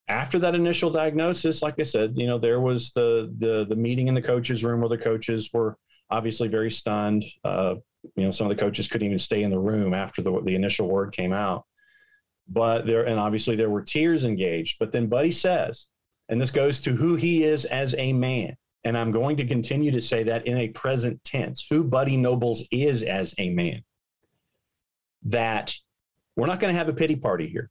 [0.08, 4.08] After that initial diagnosis, like I said, you know, there was the the the meeting
[4.08, 5.78] in the coaches' room where the coaches were
[6.10, 7.24] obviously very stunned.
[7.44, 7.76] Uh,
[8.16, 10.56] you know, some of the coaches couldn't even stay in the room after the the
[10.56, 11.66] initial word came out.
[12.48, 14.78] But there, and obviously there were tears engaged.
[14.80, 15.88] But then Buddy says,
[16.30, 18.56] and this goes to who he is as a man.
[18.84, 22.65] And I'm going to continue to say that in a present tense, who Buddy Nobles
[22.72, 23.84] is as a man.
[25.24, 25.76] That
[26.36, 27.70] we're not going to have a pity party here.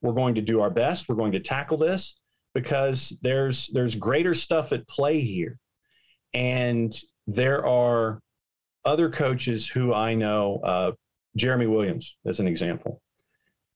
[0.00, 1.08] We're going to do our best.
[1.08, 2.18] We're going to tackle this
[2.54, 5.58] because there's there's greater stuff at play here.
[6.32, 8.20] And there are
[8.84, 10.92] other coaches who I know, uh,
[11.36, 13.02] Jeremy Williams, as an example.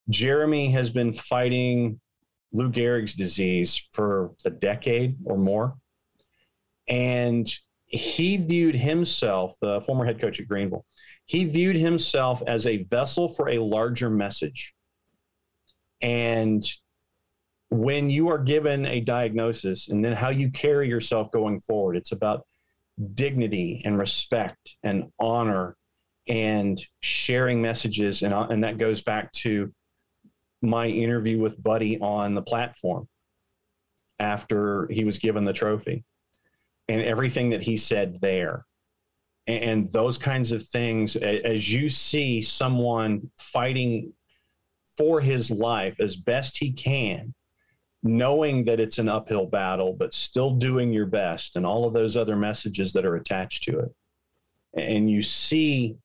[0.09, 1.99] Jeremy has been fighting
[2.51, 5.75] Lou Gehrig's disease for a decade or more.
[6.87, 7.47] And
[7.85, 10.85] he viewed himself, the former head coach at Greenville,
[11.25, 14.73] he viewed himself as a vessel for a larger message.
[16.01, 16.63] And
[17.69, 22.11] when you are given a diagnosis and then how you carry yourself going forward, it's
[22.11, 22.45] about
[23.13, 25.75] dignity and respect and honor
[26.27, 28.21] and sharing messages.
[28.21, 29.73] And, uh, and that goes back to
[30.61, 33.07] my interview with Buddy on the platform
[34.19, 36.03] after he was given the trophy
[36.87, 38.65] and everything that he said there.
[39.47, 44.11] And those kinds of things, as you see someone fighting
[44.97, 47.33] for his life as best he can,
[48.01, 52.17] knowing that it's an uphill battle, but still doing your best, and all of those
[52.17, 53.95] other messages that are attached to it.
[54.75, 55.95] And you see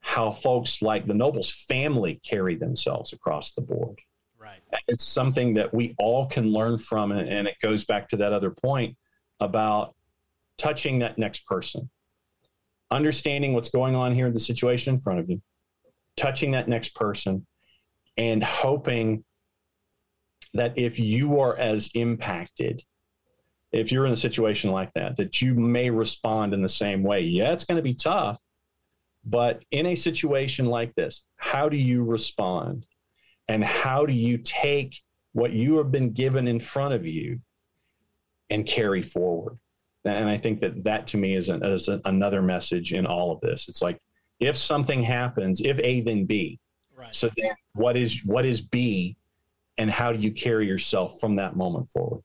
[0.00, 4.00] how folks like the Nobles family carry themselves across the board.
[4.38, 4.60] Right.
[4.86, 7.12] It's something that we all can learn from.
[7.12, 8.96] And it goes back to that other point
[9.40, 9.94] about
[10.58, 11.88] touching that next person,
[12.90, 15.40] understanding what's going on here in the situation in front of you,
[16.16, 17.46] touching that next person,
[18.16, 19.24] and hoping
[20.54, 22.82] that if you are as impacted,
[23.70, 27.20] if you're in a situation like that, that you may respond in the same way.
[27.20, 28.38] Yeah, it's going to be tough,
[29.24, 32.86] but in a situation like this, how do you respond?
[33.48, 35.00] And how do you take
[35.32, 37.40] what you have been given in front of you
[38.50, 39.58] and carry forward?
[40.08, 43.40] And I think that that to me is, an, is another message in all of
[43.40, 43.68] this.
[43.68, 44.00] It's like
[44.40, 46.58] if something happens, if A then B.
[46.96, 47.14] Right.
[47.14, 49.16] So then what is what is B,
[49.78, 52.22] and how do you carry yourself from that moment forward?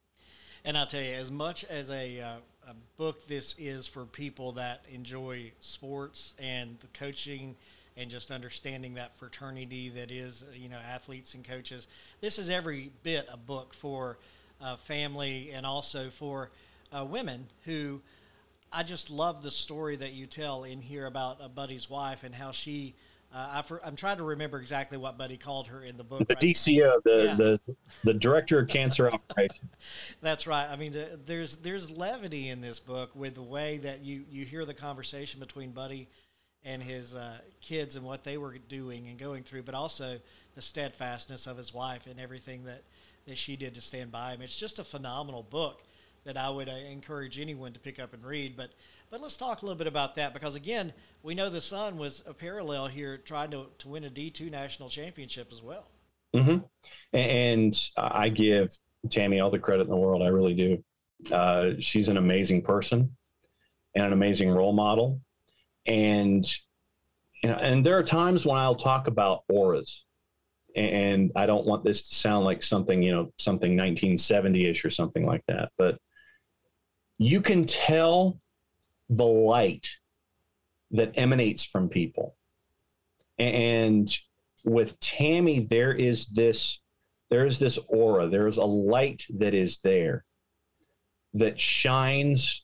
[0.66, 2.36] And I'll tell you, as much as a, uh,
[2.68, 7.56] a book this is for people that enjoy sports and the coaching
[7.98, 11.88] and just understanding that fraternity that is, you know, athletes and coaches,
[12.22, 14.18] this is every bit a book for
[14.62, 16.50] uh, family and also for
[16.94, 18.02] uh, women who
[18.72, 22.34] I just love the story that you tell in here about uh, Buddy's wife and
[22.34, 22.96] how she.
[23.34, 26.28] Uh, I am trying to remember exactly what Buddy called her in the book.
[26.28, 27.36] The right DCO, the, yeah.
[27.36, 27.60] the
[28.04, 29.72] the director of cancer operations.
[30.22, 30.68] That's right.
[30.70, 34.66] I mean, there's there's levity in this book with the way that you you hear
[34.66, 36.10] the conversation between Buddy
[36.64, 40.20] and his uh, kids and what they were doing and going through, but also
[40.56, 42.84] the steadfastness of his wife and everything that
[43.26, 44.42] that she did to stand by him.
[44.42, 45.82] It's just a phenomenal book
[46.26, 48.56] that I would uh, encourage anyone to pick up and read.
[48.56, 48.72] But
[49.10, 52.24] but let's talk a little bit about that because again, we know the son was
[52.26, 55.88] a parallel here, trying to to win a D two national championship as well.
[56.36, 56.66] Mm-hmm.
[57.16, 58.76] And I give
[59.10, 60.24] Tammy all the credit in the world.
[60.24, 60.84] I really do.
[61.32, 63.16] Uh, she's an amazing person
[63.96, 65.22] and an amazing role model.
[65.86, 66.46] And
[67.44, 70.06] and there are times when I'll talk about auras
[70.76, 75.26] and I don't want this to sound like something, you know, something 1970ish or something
[75.26, 75.72] like that.
[75.78, 75.98] But
[77.18, 78.40] you can tell
[79.10, 79.88] the light
[80.92, 82.36] that emanates from people.
[83.40, 84.16] And
[84.64, 86.80] with Tammy, there is this
[87.30, 90.24] there's this aura, there's a light that is there
[91.34, 92.64] that shines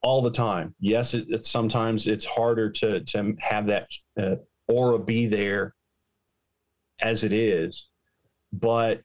[0.00, 0.74] all the time.
[0.78, 4.36] Yes, it, it, sometimes it's harder to to have that uh,
[4.68, 5.74] aura be there
[7.00, 7.88] as it is,
[8.52, 9.02] but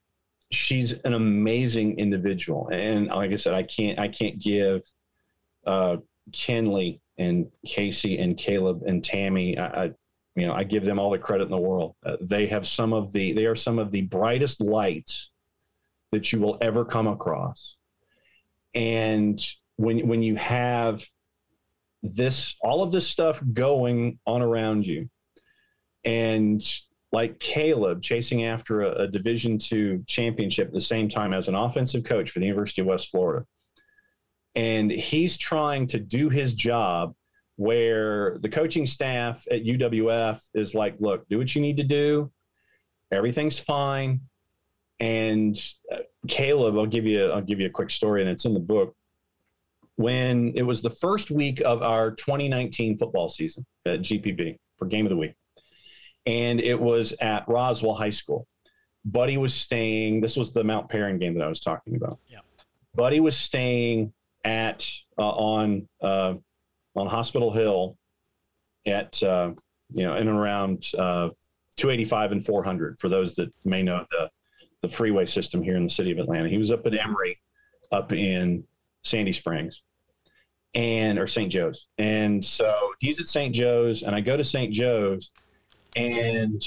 [0.50, 2.68] she's an amazing individual.
[2.68, 4.82] And like I said, I can't I can't give
[5.66, 5.96] uh,
[6.30, 9.58] Kenley and Casey and Caleb and Tammy.
[9.58, 9.84] I, I,
[10.34, 11.94] you know I give them all the credit in the world.
[12.04, 15.30] Uh, they have some of the they are some of the brightest lights
[16.12, 17.76] that you will ever come across.
[18.74, 19.40] And
[19.76, 21.04] when when you have
[22.02, 25.08] this all of this stuff going on around you
[26.04, 26.62] and
[27.16, 31.54] like Caleb chasing after a, a Division two championship at the same time as an
[31.54, 33.46] offensive coach for the University of West Florida.
[34.54, 37.14] And he's trying to do his job
[37.56, 42.30] where the coaching staff at UWF is like, look, do what you need to do.
[43.10, 44.20] Everything's fine.
[45.00, 45.58] And
[45.90, 48.60] uh, Caleb, I'll give you, I'll give you a quick story, and it's in the
[48.60, 48.94] book.
[49.94, 55.06] When it was the first week of our 2019 football season at GPB for Game
[55.06, 55.32] of the Week,
[56.26, 58.46] and it was at Roswell High School.
[59.04, 60.20] Buddy was staying.
[60.20, 62.18] This was the Mount Paran game that I was talking about.
[62.28, 62.40] Yeah.
[62.94, 64.12] Buddy was staying
[64.44, 66.34] at uh, on uh,
[66.96, 67.96] on Hospital Hill
[68.86, 69.52] at uh,
[69.92, 71.30] you know in and around uh,
[71.76, 74.28] 285 and 400 for those that may know the
[74.82, 76.48] the freeway system here in the city of Atlanta.
[76.48, 77.38] He was up at Emory,
[77.92, 78.64] up in
[79.04, 79.82] Sandy Springs,
[80.74, 81.50] and or St.
[81.50, 83.54] Joe's, and so he's at St.
[83.54, 84.72] Joe's, and I go to St.
[84.72, 85.30] Joe's
[85.96, 86.62] and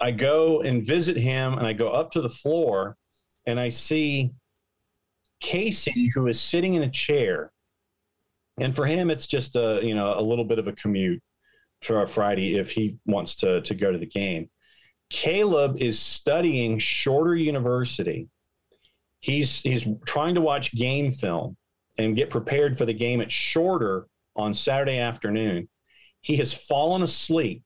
[0.00, 2.96] I go and visit him, and I go up to the floor,
[3.46, 4.30] and I see
[5.40, 7.50] Casey, who is sitting in a chair,
[8.58, 11.22] and for him, it's just a you know a little bit of a commute
[11.82, 14.48] for a Friday if he wants to to go to the game.
[15.08, 18.28] Caleb is studying Shorter University.
[19.20, 21.56] He's he's trying to watch game film
[21.98, 24.06] and get prepared for the game at Shorter
[24.36, 25.68] on Saturday afternoon.
[26.22, 27.62] He has fallen asleep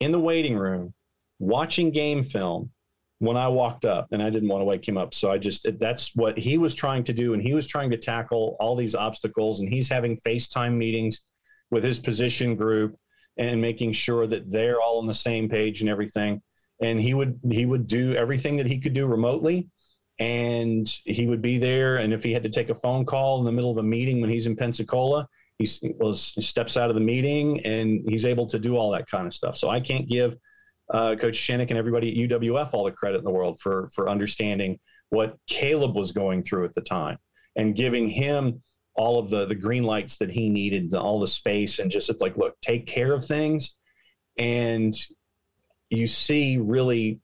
[0.00, 0.92] in the waiting room
[1.38, 2.70] watching game film
[3.18, 5.14] when I walked up and I didn't want to wake him up.
[5.14, 7.34] So I just, that's what he was trying to do.
[7.34, 11.20] And he was trying to tackle all these obstacles and he's having FaceTime meetings
[11.70, 12.96] with his position group
[13.36, 16.40] and making sure that they're all on the same page and everything.
[16.82, 19.68] And he would, he would do everything that he could do remotely
[20.18, 21.98] and he would be there.
[21.98, 24.20] And if he had to take a phone call in the middle of a meeting
[24.20, 25.28] when he's in Pensacola,
[25.60, 29.06] he was he steps out of the meeting and he's able to do all that
[29.08, 29.56] kind of stuff.
[29.56, 30.36] So I can't give
[30.92, 34.08] uh, Coach Shinnick and everybody at UWF all the credit in the world for for
[34.08, 34.78] understanding
[35.10, 37.18] what Caleb was going through at the time
[37.56, 38.62] and giving him
[38.94, 42.22] all of the the green lights that he needed, all the space, and just it's
[42.22, 43.76] like, look, take care of things,
[44.38, 44.94] and
[45.90, 47.20] you see really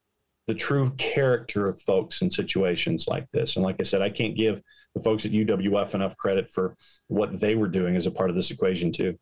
[0.47, 3.57] the true character of folks in situations like this.
[3.57, 4.61] And like I said, I can't give
[4.95, 6.75] the folks at UWF enough credit for
[7.07, 9.17] what they were doing as a part of this equation too.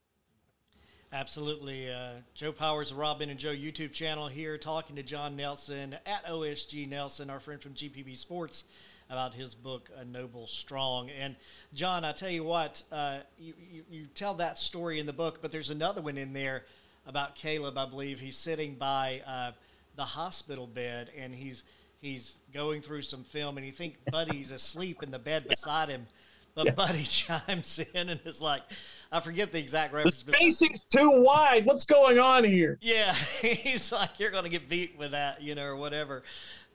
[1.11, 1.89] Absolutely.
[1.89, 5.95] Uh, Joe Powers, the Rob Ben and Joe YouTube channel here, talking to Jon Nelson
[6.05, 8.65] at OSG Nelson, our friend from GPB Sports,
[9.09, 11.09] about his book, A Nobles Strong.
[11.09, 11.35] And
[11.73, 15.39] Jon, I tell you what, uh, you, you, you tell that story in the book,
[15.41, 16.65] but there's another one in there
[17.07, 18.19] about Caleb, I believe.
[18.19, 19.51] He's sitting by uh,
[19.95, 21.63] the hospital bed and he's
[22.01, 26.05] he's going through some film and you think Buddy's asleep in the bed beside him.
[26.53, 26.71] But yeah.
[26.71, 28.61] Buddy chimes in and is like,
[29.11, 30.23] I forget the exact reference.
[30.23, 31.65] The spacing's too wide.
[31.65, 32.77] What's going on here?
[32.81, 36.23] Yeah, he's like, you're going to get beat with that, you know, or whatever.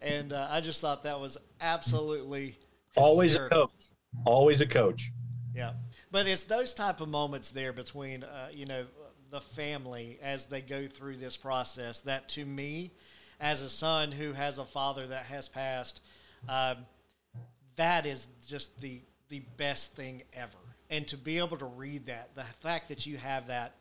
[0.03, 2.59] And uh, I just thought that was absolutely
[2.95, 3.63] always hysterical.
[3.63, 3.85] a coach.
[4.27, 5.13] Always a coach.
[5.55, 5.73] Yeah,
[6.11, 8.85] but it's those type of moments there between, uh, you know,
[9.31, 12.93] the family as they go through this process that to me
[13.41, 16.01] as a son who has a father that has passed,
[16.49, 16.77] um,
[17.77, 20.59] that is just the the best thing ever.
[20.91, 23.75] And to be able to read that, the fact that you have that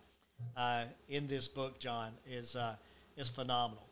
[0.56, 2.76] uh, in this book, Jon, is uh,
[3.18, 3.84] is phenomenal.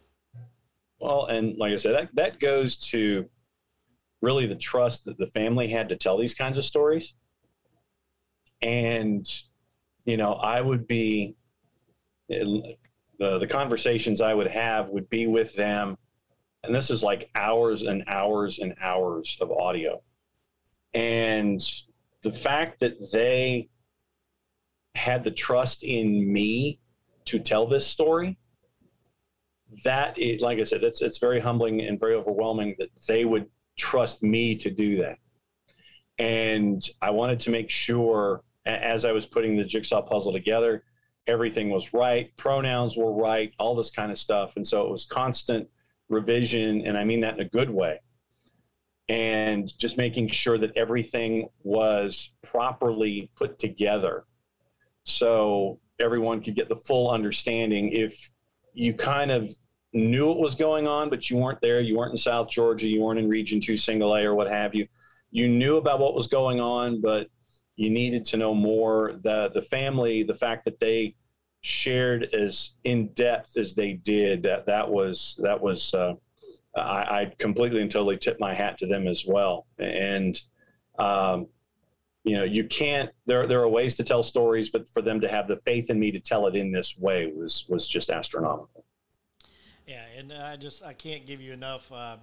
[0.99, 3.30] Well, and like I said, that, that goes to
[4.21, 7.13] really the trust that the family had to tell these kinds of stories.
[8.63, 9.27] And,
[10.06, 11.36] you know, I would be
[13.19, 15.97] the the conversations I would have would be with them,
[16.63, 20.01] and this is like hours and hours and hours of audio,
[20.93, 21.62] and
[22.21, 23.69] the fact that they
[24.95, 26.80] had the trust in me
[27.25, 28.38] to tell this story
[29.84, 33.45] that is, like i said it's it's very humbling and very overwhelming that they would
[33.77, 35.17] trust me to do that.
[36.17, 40.83] And i wanted to make sure as i was putting the jigsaw puzzle together
[41.28, 44.56] everything was right, pronouns were right, all this kind of stuff.
[44.56, 45.67] And so it was constant
[46.10, 48.00] revision, and I mean that in a good way.
[49.10, 54.25] And just making sure that everything was properly put together
[55.04, 57.94] so everyone could get the full understanding.
[57.94, 58.32] If
[58.73, 59.50] you kind of
[59.94, 63.02] knew what was going on, but you weren't there, you weren't in South Georgia, you
[63.02, 64.88] weren't in Region 2 Single A or what have you,
[65.32, 67.28] you knew about what was going on, but
[67.78, 69.13] you needed to know more.
[69.21, 71.15] The the family, the fact that they
[71.62, 76.13] shared as in depth as they did, that that was that was uh,
[76.75, 79.67] I, I, completely and totally tip my hat to them as well.
[79.80, 80.40] And
[81.00, 81.48] um,
[82.23, 83.12] you know, you can't.
[83.28, 86.00] There there are ways to tell stories, but for them to have the faith in
[86.00, 88.84] me to tell it in this way was was just astronomical.
[89.86, 92.17] Yeah, and I just I can't give you enough uh,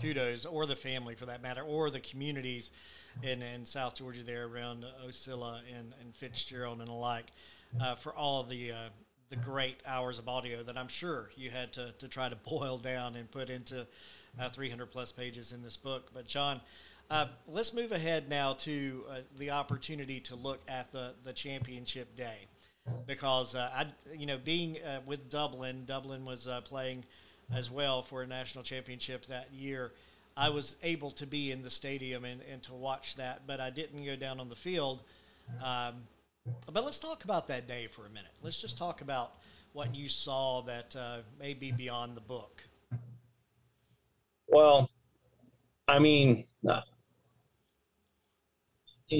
[0.00, 2.72] kudos, or the family for that matter, or the communities
[3.22, 7.32] in, in South Georgia there around Ocilla and, and Fitzgerald and the like
[7.80, 8.88] uh, for all the uh,
[9.30, 12.78] the great hours of audio that I'm sure you had to, to try to boil
[12.78, 13.86] down and put into
[14.38, 16.10] uh, 300 plus pages in this book.
[16.12, 16.60] But Jon,
[17.10, 22.16] uh, let's move ahead now to uh, the opportunity to look at the, the championship
[22.16, 22.46] day,
[23.06, 27.04] because uh, I, you know, being with Dublin, Dublin was playing
[27.52, 29.92] as well for a national championship that year.
[30.36, 33.70] I was able to be in the stadium and, and to watch that, but I
[33.70, 35.00] didn't go down on the field.
[35.62, 35.94] Um,
[36.72, 38.32] but let's talk about that day for a minute.
[38.42, 39.34] Let's just talk about
[39.72, 42.62] what you saw that uh, may be beyond the book.
[44.48, 44.90] Well,
[45.88, 46.80] I mean, uh,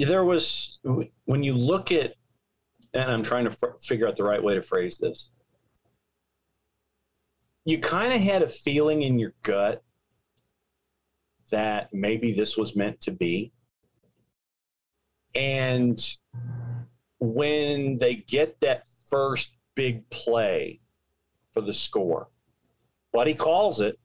[0.05, 0.79] there was
[1.25, 2.13] when you look at,
[2.93, 3.51] and I'm trying to
[3.81, 5.29] figure out the right way to phrase this.
[7.65, 9.81] You kind of had a feeling in your gut
[11.51, 13.51] that maybe this was meant to be.
[15.35, 15.99] And
[17.19, 20.79] when they get that first big play
[21.53, 22.29] for the score.
[23.13, 23.99] Buddy calls it,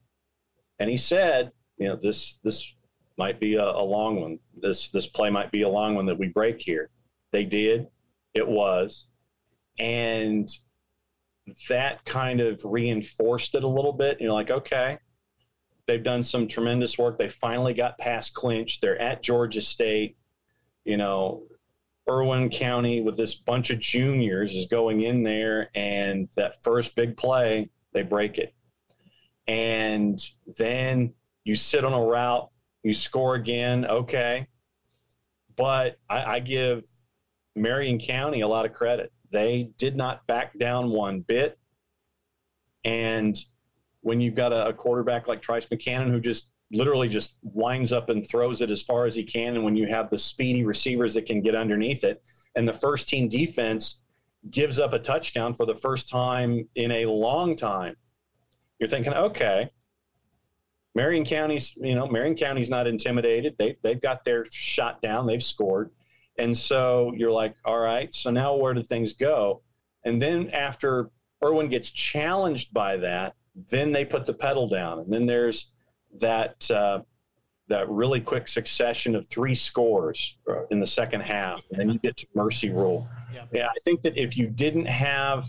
[0.79, 2.75] and he said, you know, this this
[3.17, 4.39] might be a, a long one.
[4.55, 6.89] This this play might be a long one that we break here.
[7.31, 7.87] They did.
[8.33, 9.07] It was,
[9.79, 10.49] and
[11.67, 14.21] that kind of reinforced it a little bit.
[14.21, 14.97] You're like, okay,
[15.87, 17.17] they've done some tremendous work.
[17.17, 18.79] They finally got past clinch.
[18.79, 20.17] They're at Georgia State.
[20.85, 21.43] You know,
[22.09, 27.17] Irwin County with this bunch of juniors is going in there, and that first big
[27.17, 28.53] play, they break it.
[29.47, 30.19] And
[30.57, 31.13] then
[31.43, 32.49] you sit on a route,
[32.83, 34.47] you score again, okay.
[35.55, 36.83] But I, I give
[37.55, 39.11] Marion County a lot of credit.
[39.31, 41.57] They did not back down one bit.
[42.83, 43.35] And
[44.01, 48.09] when you've got a, a quarterback like Trice McCannon who just literally just winds up
[48.09, 49.55] and throws it as far as he can.
[49.55, 52.23] And when you have the speedy receivers that can get underneath it,
[52.55, 53.97] and the first team defense
[54.49, 57.95] gives up a touchdown for the first time in a long time,
[58.79, 59.69] you're thinking, okay,
[60.95, 63.55] Marion County's, you know, Marion County's not intimidated.
[63.57, 65.91] They, they've got their shot down, they've scored.
[66.37, 69.61] And so you're like, all right, so now where do things go?
[70.05, 71.11] And then after
[71.43, 74.99] Irwin gets challenged by that, then they put the pedal down.
[74.99, 75.67] And then there's
[76.19, 77.01] that uh,
[77.67, 80.37] that really quick succession of three scores
[80.69, 83.07] in the second half, and then you get to mercy rule.
[83.33, 83.45] Yeah.
[83.51, 85.47] yeah, I think that if you didn't have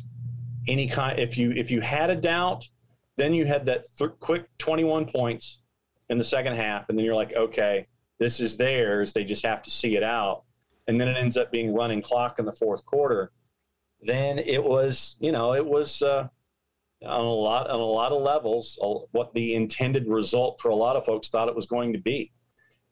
[0.68, 2.68] any kind, if you if you had a doubt,
[3.16, 5.62] then you had that th- quick 21 points
[6.10, 7.86] in the second half, and then you're like, okay,
[8.18, 9.12] this is theirs.
[9.12, 10.44] They just have to see it out,
[10.86, 13.32] and then it ends up being running clock in the fourth quarter.
[14.00, 16.02] Then it was, you know, it was.
[16.02, 16.28] Uh,
[17.04, 18.78] on a lot on a lot of levels
[19.12, 22.30] what the intended result for a lot of folks thought it was going to be.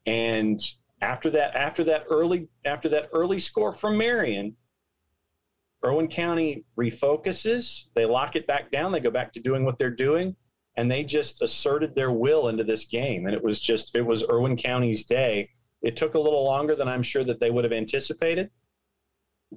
[0.06, 0.60] And
[1.00, 4.54] after that after that early after that early score from marion
[5.82, 9.90] irwin county refocuses they lock it back down they go back to doing what they're
[9.90, 10.36] doing
[10.76, 13.26] and they just asserted their will into this game.
[13.26, 15.50] And it was just it was irwin county's day.
[15.82, 18.50] It took a little longer than i'm sure that they would have anticipated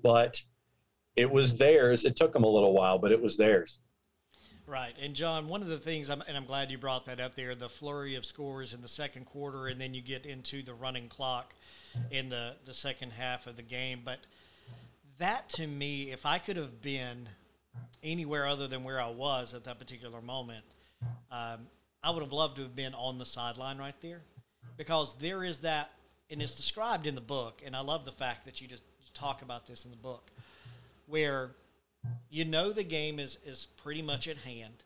[0.01, 0.41] but
[1.15, 2.03] it was theirs.
[2.03, 3.79] It took them a little while but it was theirs
[4.65, 4.95] Right.
[5.01, 7.67] And Jon, one of the things, and I'm glad you brought that up there, the
[7.67, 11.53] flurry of scores in the second quarter, and then you get into the running clock
[12.11, 14.01] in the, the second half of the game.
[14.05, 14.19] But
[15.17, 17.27] that to me, if I could have been
[18.01, 20.63] anywhere other than where I was at that particular moment,
[21.29, 21.67] um,
[22.01, 24.21] I would have loved to have been on the sideline right there
[24.77, 25.91] because there is that,
[26.29, 28.83] and it's described in the book, and I love the fact that you just
[29.13, 30.31] talk about this in the book,
[31.07, 31.51] where
[32.29, 34.83] you know the game is is pretty much at hand,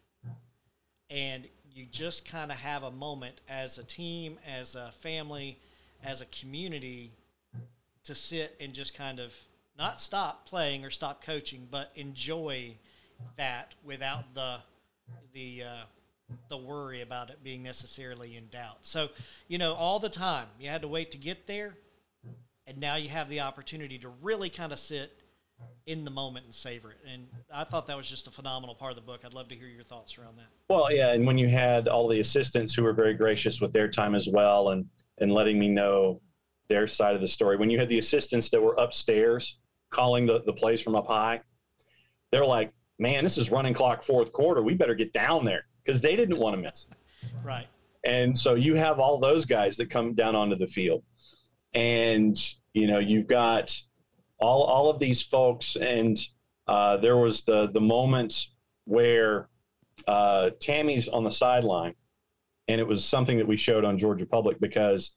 [1.09, 5.59] and you just kind of have a moment as a team, as a family,
[6.03, 7.11] as a community
[8.03, 9.33] to sit and just kind of
[9.77, 12.73] not stop playing or stop coaching, but enjoy
[13.35, 14.57] that without the
[15.33, 15.83] the uh,
[16.49, 18.79] the worry about it being necessarily in doubt.
[18.81, 19.09] So,
[19.47, 21.75] you know, all the time you had to wait to get there,
[22.65, 25.11] and now you have the opportunity to really kind of sit
[25.85, 26.97] in the moment and savor it.
[27.11, 29.21] And I thought that was just a phenomenal part of the book.
[29.25, 30.47] I'd love to hear your thoughts around that.
[30.69, 33.87] Well, yeah, and when you had all the assistants who were very gracious with their
[33.87, 34.85] time as well, and
[35.19, 36.21] and letting me know
[36.67, 37.57] their side of the story.
[37.57, 41.41] When you had the assistants that were upstairs calling the the plays from up high,
[42.31, 44.61] they're like, "Man, this is running clock fourth quarter.
[44.61, 46.85] We better get down there," because they didn't want to miss.
[47.43, 47.67] right.
[48.03, 51.03] And so you have all those guys that come down onto the field,
[51.73, 52.37] and
[52.73, 53.75] you know you've got
[54.39, 56.17] all all of these folks, and
[56.67, 58.47] uh, there was the the moment
[58.85, 59.49] where
[60.07, 61.93] uh, Tammy's on the sideline,
[62.67, 65.11] and it was something that we showed on Georgia Public because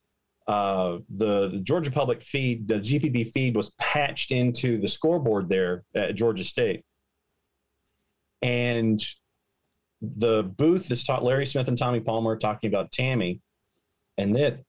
[0.49, 5.85] uh, the, the, Georgia Public feed, the GPB feed, was patched into the scoreboard there
[5.95, 6.85] at Georgia State,
[8.43, 9.05] and
[10.01, 13.41] the booth is taught Larry Smith and Tommy Palmer talking about Tammy,
[14.19, 14.65] and then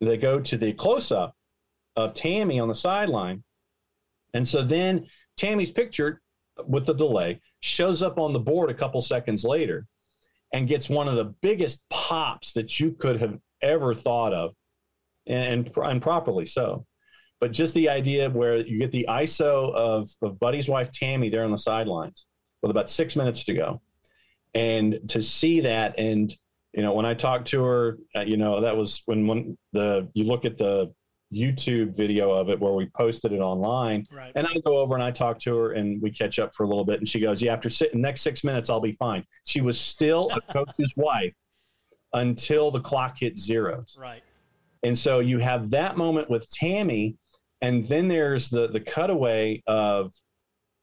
[0.00, 1.34] they go to the close up
[1.96, 3.42] of Tammy on the sideline,
[4.34, 5.06] and so then
[5.36, 6.20] Tammy's picture
[6.66, 9.86] with the delay shows up on the board a couple seconds later
[10.52, 14.54] and gets one of the biggest pops that you could have ever thought of,
[15.26, 16.84] and, and properly so.
[17.40, 21.44] But just the idea where you get the ISO of, of Buddy's wife, Tammy, there
[21.44, 22.26] on the sidelines
[22.62, 23.80] with about six minutes to go.
[24.54, 26.34] And to see that, and,
[26.72, 30.08] you know, when I talked to her, uh, you know, that was when, when the,
[30.12, 30.92] you look at the
[31.32, 34.06] YouTube video of it where we posted it online.
[34.12, 34.32] Right.
[34.34, 36.66] And I go over and I talk to her and we catch up for a
[36.66, 36.98] little bit.
[36.98, 39.24] And she goes, Yeah, after sitting next six minutes, I'll be fine.
[39.44, 41.34] She was still a coach's wife
[42.12, 43.96] until the clock hit zeros.
[43.98, 44.22] Right.
[44.82, 47.16] And so you have that moment with Tammy,
[47.60, 50.12] and then there's the the cutaway of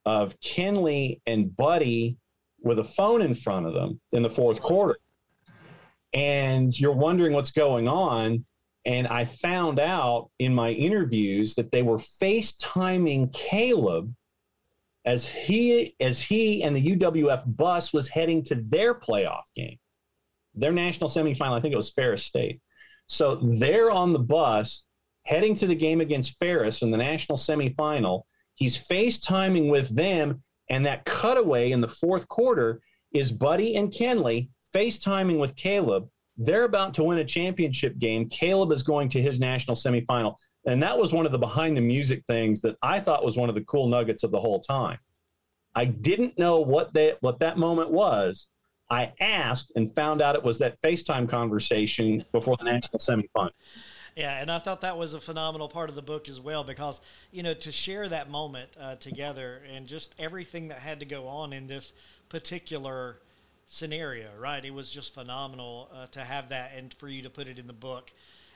[0.05, 2.15] of Kenley and Buddy
[2.61, 4.97] with a phone in front of them in the fourth quarter.
[6.13, 8.45] And you're wondering what's going on
[8.87, 14.15] and I found out in my interviews that they were FaceTiming Caleb
[15.03, 19.77] as he as he and the UWF bus was heading to their playoff game,
[20.55, 21.57] their national semifinal.
[21.57, 22.61] I think it was Ferris State.
[23.07, 24.85] So they're on the bus
[25.25, 28.23] heading to the game against Ferris in the national semifinal.
[28.55, 32.81] He's FaceTiming with them, and that cutaway in the fourth quarter
[33.11, 36.07] is Buddy and Kenley FaceTiming with Caleb
[36.37, 38.29] they're about to win a championship game.
[38.29, 40.35] Caleb is going to his national semifinal.
[40.65, 43.49] And that was one of the behind the music things that I thought was one
[43.49, 44.99] of the cool nuggets of the whole time.
[45.75, 48.47] I didn't know what that what that moment was.
[48.89, 53.51] I asked and found out it was that FaceTime conversation before the national semifinal.
[54.15, 57.01] Yeah, and I thought that was a phenomenal part of the book as well because
[57.31, 61.27] you know to share that moment uh, together and just everything that had to go
[61.27, 61.93] on in this
[62.27, 63.19] particular
[63.67, 64.63] scenario, right?
[64.63, 67.67] It was just phenomenal uh, to have that and for you to put it in
[67.67, 68.11] the book.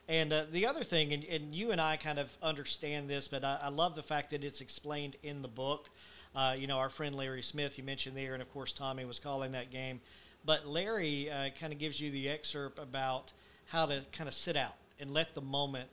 [0.08, 3.44] And uh, the other thing, and, and, you and I kind of understand this, but
[3.44, 5.90] I, I love the fact that it's explained in the book.
[6.36, 9.20] Uh, you know, our friend Larry Smith, you mentioned there, and of course, Tommy was
[9.20, 10.00] calling that game.
[10.46, 13.32] But Larry uh, kind of gives you the excerpt about
[13.68, 15.90] how to kind of sit out and let the moment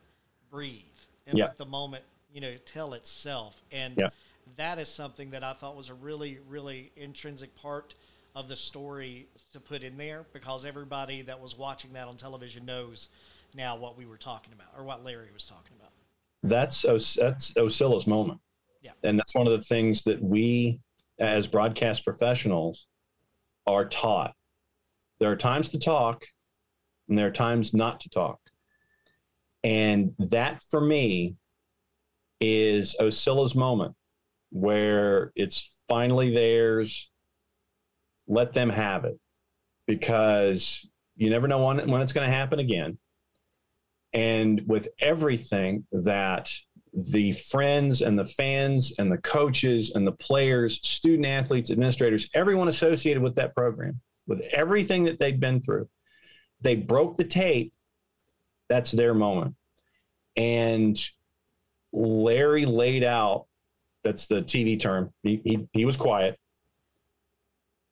[0.50, 0.82] breathe
[1.26, 1.46] and yeah.
[1.46, 3.60] let the moment, you know, tell itself.
[3.72, 4.08] And yeah.
[4.56, 7.94] that is something that I thought was a really, really intrinsic part
[8.38, 12.64] of the story to put in there because everybody that was watching that on television
[12.64, 13.08] knows
[13.52, 15.90] now what we were talking about or what Larry was talking about.
[16.44, 18.38] That's that's Ocilla's moment.
[18.80, 18.92] Yeah.
[19.02, 20.78] And that's one of the things that we
[21.18, 22.86] as broadcast professionals
[23.66, 24.34] are taught.
[25.18, 26.24] There are times to talk
[27.08, 28.38] and there are times not to talk.
[29.64, 31.34] And that for me
[32.40, 33.96] is Ocilla's moment
[34.50, 37.10] where it's finally theirs
[38.28, 39.18] let them have it
[39.86, 42.98] because you never know when, when it's going to happen again.
[44.12, 46.50] And with everything that
[46.92, 52.68] the friends and the fans and the coaches and the players, student athletes, administrators, everyone
[52.68, 55.88] associated with that program, with everything that they've been through,
[56.60, 57.72] they broke the tape.
[58.68, 59.54] That's their moment.
[60.36, 60.98] And
[61.92, 63.46] Larry laid out
[64.04, 65.12] that's the TV term.
[65.22, 66.38] He, he, he was quiet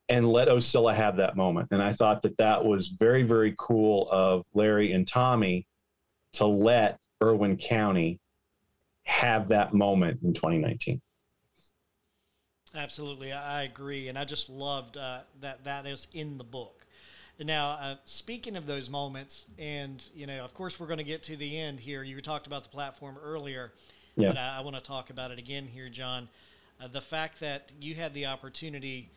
[0.08, 1.68] and let Ocilla have that moment.
[1.72, 5.66] And I thought that that was very, very cool of Larry and Tommy
[6.34, 8.20] to let Irwin County
[9.04, 11.00] have that moment in 2019.
[12.74, 16.84] Absolutely, I agree, and I just loved uh, that that is in the book.
[17.38, 21.22] Now, uh, speaking of those moments, and you know, of course, we're going to get
[21.24, 22.02] to the end here.
[22.02, 23.72] You talked about the platform earlier,
[24.14, 24.28] yeah.
[24.28, 26.28] but I, I want to talk about it again here, Jon.
[26.80, 29.10] Uh, the fact that you had the opportunity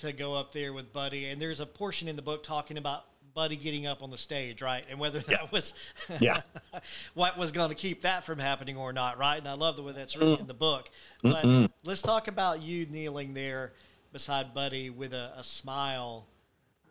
[0.00, 1.26] to go up there with Buddy.
[1.28, 4.60] And there's a portion in the book talking about Buddy getting up on the stage,
[4.60, 4.84] right?
[4.90, 5.48] And whether that yeah.
[5.50, 5.74] was
[6.20, 6.40] yeah.
[7.14, 9.38] what was going to keep that from happening or not, right?
[9.38, 10.40] And I love the way that's written mm.
[10.40, 10.90] in the book.
[11.22, 11.70] But Mm-mm.
[11.84, 13.72] let's talk about you kneeling there
[14.12, 16.26] beside Buddy with a, a smile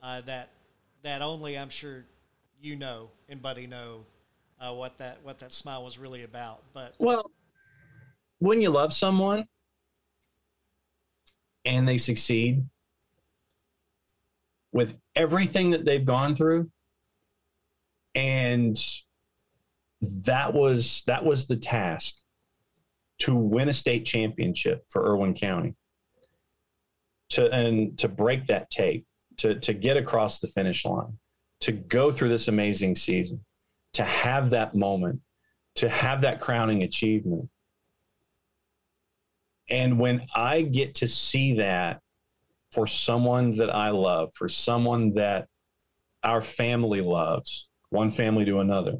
[0.02, 0.50] uh, that
[1.04, 2.06] that only I'm sure
[2.62, 4.06] you know and Buddy know
[4.60, 6.62] uh, what that what that smile was really about.
[6.74, 7.32] But well,
[8.40, 9.48] when you love someone
[11.66, 12.64] and they succeed,
[14.72, 16.70] with everything that they've gone through
[18.16, 18.78] and
[20.02, 22.16] that was that was the task
[23.20, 25.76] to win a state championship for Irwin County
[27.32, 29.06] to and to break that tape
[29.40, 31.18] to, to get across the finish line,
[31.62, 33.44] to go through this amazing season,
[33.94, 35.20] to have that moment,
[35.76, 37.50] to have that crowning achievement.
[39.70, 42.02] And when I get to see that
[42.72, 45.48] for someone that I love, for someone that
[46.24, 48.98] our family loves, one family to another,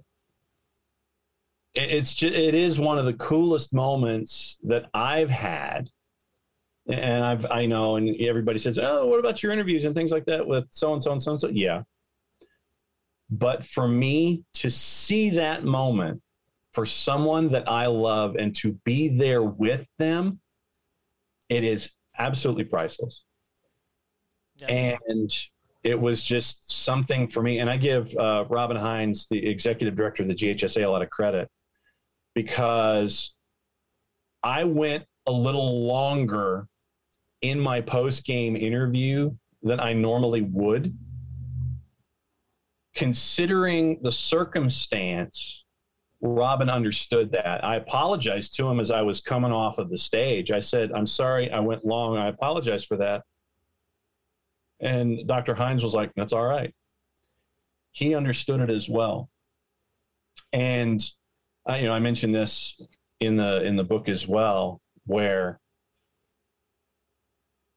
[1.76, 5.90] it's just, it is one of the coolest moments that I've had.
[6.88, 10.26] And I've, I know, and everybody says, Oh, what about your interviews and things like
[10.26, 11.50] that with so and so and so and so?
[11.50, 11.84] Yeah.
[13.30, 16.20] But for me to see that moment
[16.74, 20.40] for someone that I love and to be there with them,
[21.48, 23.24] it is absolutely priceless.
[24.62, 24.98] Yeah.
[25.08, 25.32] And
[25.84, 27.60] it was just something for me.
[27.60, 31.10] And I give uh, Robin Hines, the executive director of the GHSA, a lot of
[31.10, 31.50] credit
[32.36, 33.34] because
[34.44, 36.68] I went a little longer
[37.42, 39.32] in my post game interview
[39.64, 40.98] than I normally would.
[42.96, 45.66] Considering the circumstance,
[46.22, 47.64] Robin understood that.
[47.64, 50.52] I apologized to him as I was coming off of the stage.
[50.52, 52.18] I said, I'm sorry, I went long.
[52.18, 53.24] I apologize for that.
[54.82, 55.54] And Dr.
[55.54, 56.74] Hines was like, That's all right.
[57.92, 59.30] He understood it as well.
[60.54, 61.00] And
[61.66, 62.80] I, you know, I mentioned this
[63.20, 65.60] in the in the book as well, where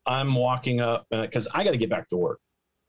[0.07, 2.40] I'm walking up because uh, I got to get back to work.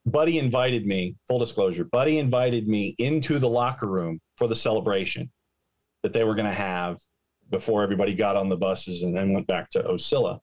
[0.05, 5.31] Buddy invited me, full disclosure, Buddy invited me into the locker room for the celebration
[6.01, 6.99] that they were going to have
[7.49, 10.39] before everybody got on the buses and then went back to Ocilla.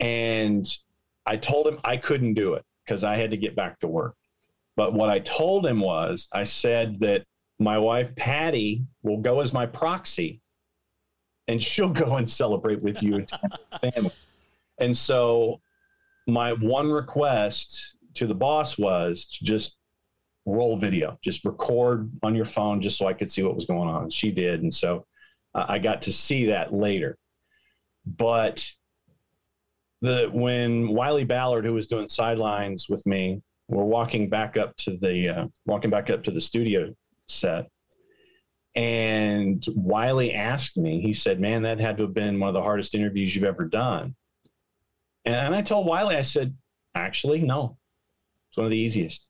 [0.00, 0.66] And
[1.28, 4.14] I told him I couldn't do it because I had to get back to work.
[4.76, 7.26] But what I told him was, I said that
[7.58, 10.40] my wife Patty will go as my proxy,
[11.46, 13.30] and she'll go and celebrate with you and
[13.92, 14.12] family.
[14.80, 15.60] And so,
[16.26, 19.76] my one request to the boss was to just
[20.46, 23.88] roll video, just record on your phone, just so I could see what was going
[23.88, 24.08] on.
[24.08, 25.04] She did, and so
[25.54, 27.18] uh, I got to see that later.
[28.06, 28.66] But
[30.00, 34.96] the when Wiley Ballard, who was doing sidelines with me, were walking back up to
[34.96, 36.94] the uh, walking back up to the studio
[37.26, 37.68] set.
[38.74, 42.62] And Wiley asked me, he said, Man, that had to have been one of the
[42.62, 44.14] hardest interviews you've ever done.
[45.24, 46.54] And I told Wiley, I said,
[46.94, 47.76] Actually, no,
[48.48, 49.28] it's one of the easiest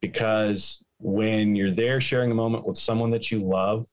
[0.00, 3.86] because when you're there sharing a moment with someone that you love,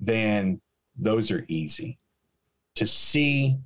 [0.00, 0.60] then
[0.98, 1.98] those are easy.
[2.76, 3.58] To see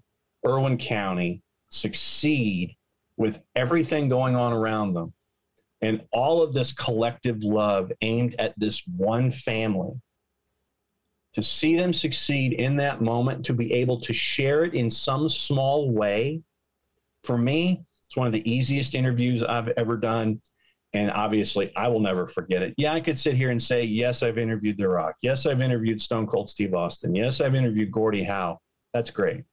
[0.47, 2.77] Irwin County succeed
[3.17, 5.13] with everything going on around them
[5.83, 9.93] and all of this collective love aimed at this one family
[11.35, 15.29] to see them succeed in that moment to be able to share it in some
[15.29, 16.41] small way
[17.25, 20.41] for me it's one of the easiest interviews i've ever done.
[20.93, 22.73] And obviously i will never forget it.
[22.77, 25.17] Yeah i could sit here and say yes i've interviewed the rock.
[25.21, 27.15] Yes i've interviewed stone cold steve austin.
[27.15, 28.61] Yes i've interviewed gordie howe.
[28.95, 29.45] That's great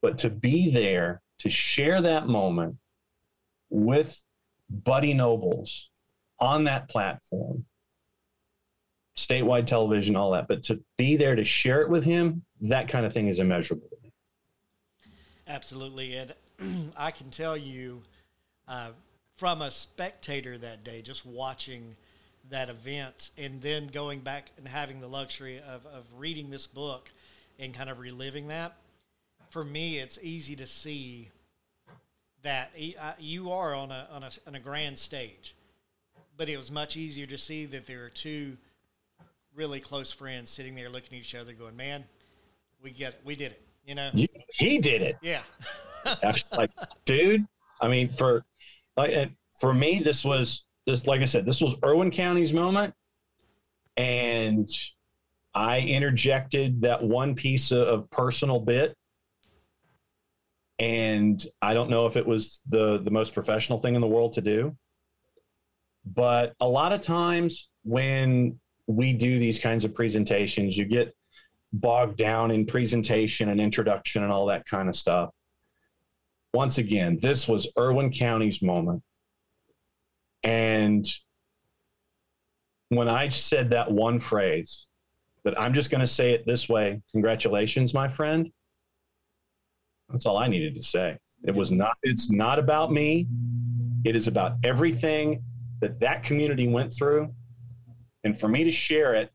[0.00, 2.76] but to be there to share that moment
[3.70, 4.22] with
[4.70, 5.90] Buddy Nobles
[6.40, 7.64] on that platform,
[9.16, 13.04] statewide television, all that, but to be there to share it with him, that kind
[13.04, 13.88] of thing is immeasurable.
[15.46, 16.16] Absolutely.
[16.16, 16.34] And
[16.96, 18.02] I can tell you
[18.66, 18.90] uh,
[19.36, 21.96] from a spectator that day, just watching
[22.50, 27.10] that event and then going back and having the luxury of, of reading this book
[27.58, 28.76] and kind of reliving that,
[29.50, 31.30] for me, it's easy to see
[32.42, 32.70] that
[33.00, 35.54] uh, you are on a, on a on a grand stage,
[36.36, 38.56] but it was much easier to see that there are two
[39.54, 42.04] really close friends sitting there looking at each other, going, "Man,
[42.82, 44.10] we get it, we did it." You know,
[44.52, 45.16] he did it.
[45.22, 45.42] Yeah,
[46.52, 46.70] like,
[47.04, 47.46] dude.
[47.80, 48.44] I mean, for
[48.96, 51.06] like for me, this was this.
[51.06, 52.94] Like I said, this was Irwin County's moment,
[53.96, 54.68] and
[55.54, 58.94] I interjected that one piece of personal bit
[60.78, 64.34] and I don't know if it was the the most professional thing in the world
[64.34, 64.76] to do.
[66.04, 71.14] But a lot of times when we do these kinds of presentations, you get
[71.72, 75.30] bogged down in presentation and introduction and all that kind of stuff.
[76.54, 79.02] Once again, this was Irwin County's moment.
[80.42, 81.06] And
[82.88, 84.86] when I said that one phrase,
[85.44, 88.50] that I'm just going to say it this way congratulations, my friend,
[90.08, 91.18] that's all I needed to say.
[91.44, 93.26] It was not, it's not about me.
[94.04, 95.42] It is about everything
[95.80, 97.32] that that community went through.
[98.24, 99.30] And for me to share it,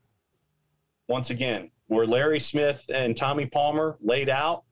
[1.08, 4.64] once again, where Larry Smith and Tommy Palmer laid out,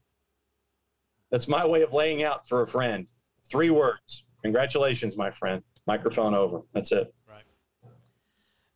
[1.31, 3.07] that's my way of laying out for a friend
[3.53, 4.25] Three words.
[4.43, 5.63] Congratulations, my friend.
[5.87, 6.63] Microphone over.
[6.73, 7.13] That's it.
[7.29, 7.45] Right.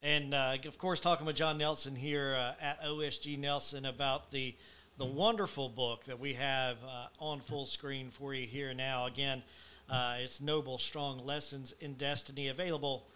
[0.02, 4.54] And uh, of course, talking with Jon Nelson here uh, at OSG Nelson about the
[4.98, 9.06] the wonderful book that we have uh, on full screen for you here now.
[9.06, 9.42] Again,
[9.90, 13.06] uh, it's Nobles Strong Lessons in Destiny, available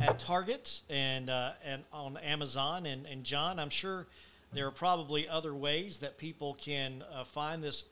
[0.00, 2.86] at Target and uh, and on Amazon.
[2.86, 4.06] And, and Jon, I'm sure
[4.52, 7.84] there are probably other ways that people can uh, find this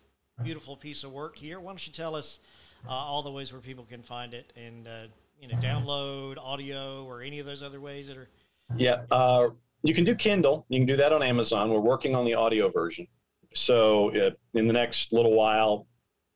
[0.45, 1.59] beautiful piece of work here.
[1.59, 2.41] Why don't you tell us
[2.87, 5.07] uh, all the ways where people can find it and uh,
[5.41, 8.29] you know download audio or any of those other ways that are?
[8.77, 9.49] Yeah,
[9.83, 10.67] you can do Kindle.
[10.69, 11.71] You can do that on Amazon.
[11.71, 13.07] We're working on the audio version.
[13.55, 15.87] So uh, in the next little while,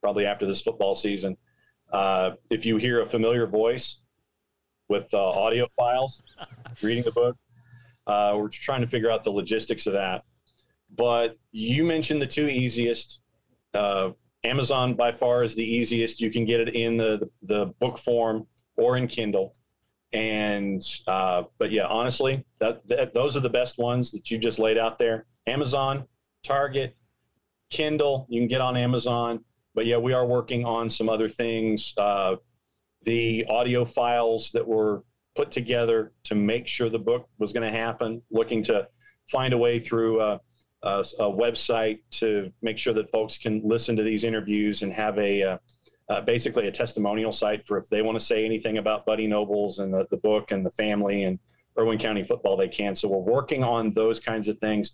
[0.03, 1.37] probably after this football season,
[1.93, 3.99] uh, if you hear a familiar voice
[4.89, 6.23] with uh, audio files,
[6.83, 7.37] reading the book,
[8.07, 10.25] uh, we're trying to figure out the logistics of that.
[10.97, 13.21] But you mentioned the two easiest.
[13.73, 14.11] Uh,
[14.45, 16.21] Amazon by far is the easiest.
[16.21, 18.47] You can get it in the, the, the book form
[18.77, 19.55] or in Kindle.
[20.13, 24.59] And uh, but yeah, honestly, that, that those are the best ones that you just
[24.59, 25.27] laid out there.
[25.47, 26.07] Amazon,
[26.43, 26.95] Target,
[27.73, 29.45] Kindle, you can get on Amazon.
[29.75, 31.95] But yeah, we are working on some other things.
[31.97, 32.37] Uh,
[33.05, 35.03] the audio files that were
[35.35, 38.87] put together to make sure the book was going to happen, looking to
[39.31, 40.41] find a way through a,
[40.83, 45.19] a, a, website to make sure that folks can listen to these interviews and have
[45.19, 45.59] a uh,
[46.11, 49.79] uh, basically a testimonial site for if they want to say anything about Buddy Nobles
[49.79, 51.39] and the, the book and the family and
[51.79, 52.95] Irwin County football, they can.
[52.95, 54.93] So we're working on those kinds of things.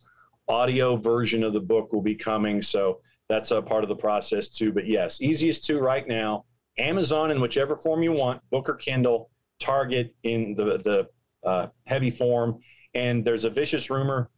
[0.49, 2.63] Audio version of the book will be coming.
[2.63, 4.73] So that's a part of the process too.
[4.73, 6.45] But yes, easiest to right now,
[6.79, 9.31] Amazon in whichever form you want, book or Kindle,
[9.61, 11.09] Target in the the
[11.49, 12.61] uh, heavy form,
[12.95, 14.31] and there's a vicious rumor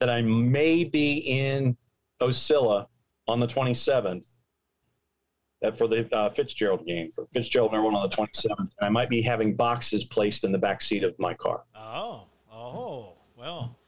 [0.00, 1.76] that I may be in
[2.20, 2.86] Ocilla
[3.26, 4.38] on the 27th
[5.64, 8.58] uh, for the uh, Fitzgerald game for Fitzgerald number one on the 27th.
[8.58, 11.62] And I might be having boxes placed in the back seat of my car.
[11.74, 13.78] Oh, oh, well,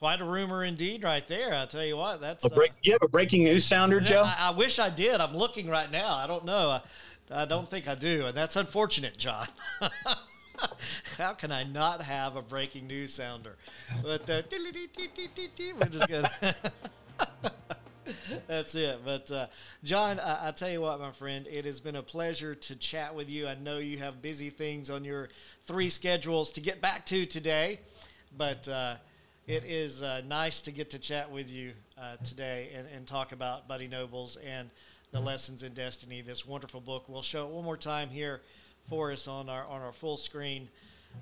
[0.00, 1.54] Quite a rumor indeed, right there.
[1.54, 2.46] I tell you what, that's.
[2.46, 4.22] A break, uh, you have a breaking news sounder, Joe?
[4.22, 5.20] I, I, wish I did.
[5.20, 6.16] I'm looking right now.
[6.16, 6.70] I don't know.
[6.70, 6.80] I,
[7.30, 9.46] I don't think I do, and that's unfortunate, Jon.
[11.18, 13.58] How can I not have a breaking news sounder?
[14.02, 16.30] But uh, we're just gonna.
[18.46, 19.02] That's it.
[19.04, 19.46] But uh,
[19.84, 23.14] Jon, I, I, tell you what, my friend, it has been a pleasure to chat
[23.14, 23.46] with you.
[23.46, 25.28] I know you have busy things on your
[25.66, 27.80] three schedules to get back to today,
[28.36, 28.96] but uh,
[29.50, 33.32] it is uh, nice to get to chat with you uh, today and, and, talk
[33.32, 34.70] about Buddy Nobles and
[35.10, 36.22] the lessons in destiny.
[36.22, 37.08] This wonderful book.
[37.08, 38.42] We'll show it one more time here
[38.88, 40.68] for us on our on our full screen,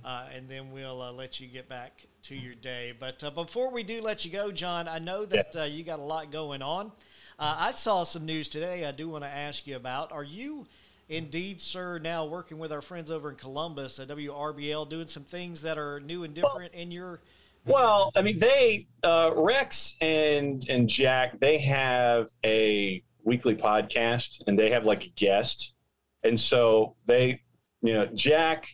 [0.04, 2.92] uh, and then we'll uh, let you get back to your day.
[3.00, 5.98] But uh, before we do let you go, Jon, I know that uh, you got
[5.98, 6.92] a lot going on.
[7.38, 8.84] I saw some news today.
[8.84, 10.12] I do want to ask you about.
[10.12, 10.66] Are you?
[11.08, 11.98] Indeed, sir.
[11.98, 16.00] Now working with our friends over in Columbus at WRBL, doing some things that are
[16.00, 17.20] new and different in your
[17.66, 24.58] well, I mean, they uh, Rex and and Jack they have a weekly podcast, and
[24.58, 25.74] they have like a guest,
[26.22, 27.40] and so they,
[27.82, 28.66] you know, Jack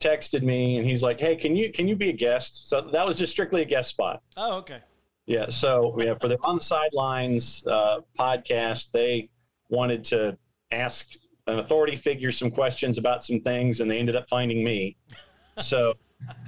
[0.00, 3.06] texted me, and he's like, "Hey, can you can you be a guest?" So that
[3.06, 4.22] was just strictly a guest spot.
[4.36, 4.80] Oh, okay.
[5.26, 5.48] Yeah.
[5.48, 9.28] So yeah, for the on the sidelines uh, podcast, they
[9.68, 10.36] wanted to
[10.72, 11.12] ask
[11.46, 14.96] an authority figure some questions about some things, and they ended up finding me.
[15.58, 15.94] So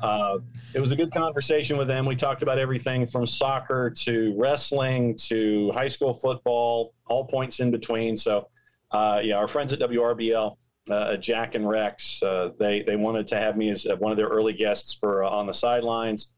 [0.03, 0.39] uh,
[0.75, 2.07] it was a good conversation with them.
[2.07, 7.71] We talked about everything from soccer to wrestling to high school football, all points in
[7.71, 8.17] between.
[8.17, 8.49] So,
[8.91, 10.57] uh, yeah, our friends at WRBL,
[10.91, 14.29] uh, Jack and Rex, uh, they they wanted to have me as one of their
[14.29, 16.33] early guests for uh, on the sidelines,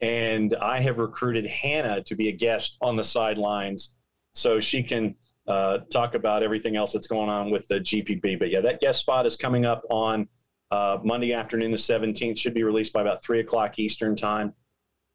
[0.00, 3.96] and I have recruited Hannah to be a guest on the sidelines,
[4.32, 5.14] so she can.
[5.46, 8.38] Uh, talk about everything else that's going on with the GPB.
[8.38, 10.28] But yeah, that guest spot is coming up on
[10.70, 14.52] uh, Monday afternoon, the 17th, should be released by about three o'clock Eastern time,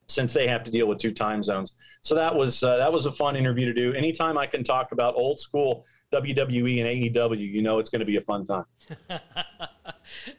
[0.07, 1.73] since they have to deal with two time zones.
[2.01, 3.93] So that was uh, that was a fun interview to do.
[3.93, 8.05] Anytime I can talk about old school WWE and AEW, you know it's going to
[8.05, 8.65] be a fun time.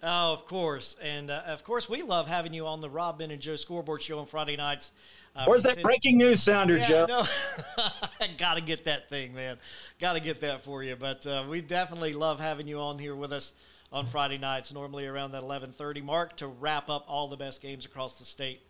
[0.02, 3.30] oh, of course, and uh, of course we love having you on the Rob Ben
[3.30, 4.92] and Joe Scoreboard Show on Friday nights.
[5.36, 7.06] Uh, Where's that breaking news sounder, yeah, Joe?
[7.08, 7.26] No.
[8.38, 9.58] Got to get that thing, man.
[9.98, 10.94] Got to get that for you.
[10.94, 13.52] But uh, we definitely love having you on here with us
[13.94, 17.86] on Friday nights, normally around that 11:30 mark, to wrap up all the best games
[17.86, 18.60] across the state.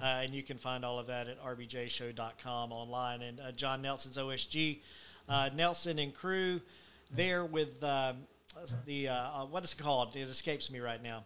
[0.00, 3.22] Uh, and you can find all of that at rbjshow.com online.
[3.22, 4.80] And uh, Jon Nelson's OSG,
[5.28, 6.60] uh, Nelson and crew,
[7.10, 8.18] there with um,
[8.84, 10.14] the uh, uh, what is it called?
[10.14, 11.24] It escapes me right now.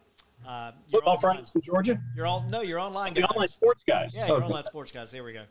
[0.90, 2.00] Football Fridays in Georgia.
[2.16, 3.22] You're all no, you're online guys.
[3.22, 4.14] The online sports guys.
[4.14, 5.10] Yeah, you're online sports guys.
[5.10, 5.44] There we go.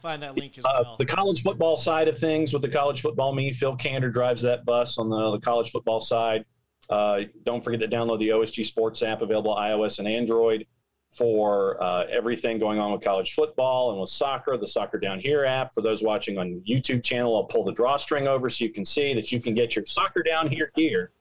[0.00, 0.92] find that link as uh, well.
[0.92, 4.42] Uh, the college football side of things with the college football me, Phil Kander drives
[4.42, 6.44] that bus on the, the college football side.
[6.90, 10.66] Uh, don't forget to download the OSG Sports app available iOS and Android
[11.10, 14.56] for uh, everything going on with college football and with soccer.
[14.56, 17.36] The Soccer Down Here app for those watching on YouTube channel.
[17.36, 20.22] I'll pull the drawstring over so you can see that you can get your Soccer
[20.22, 21.12] Down Here gear.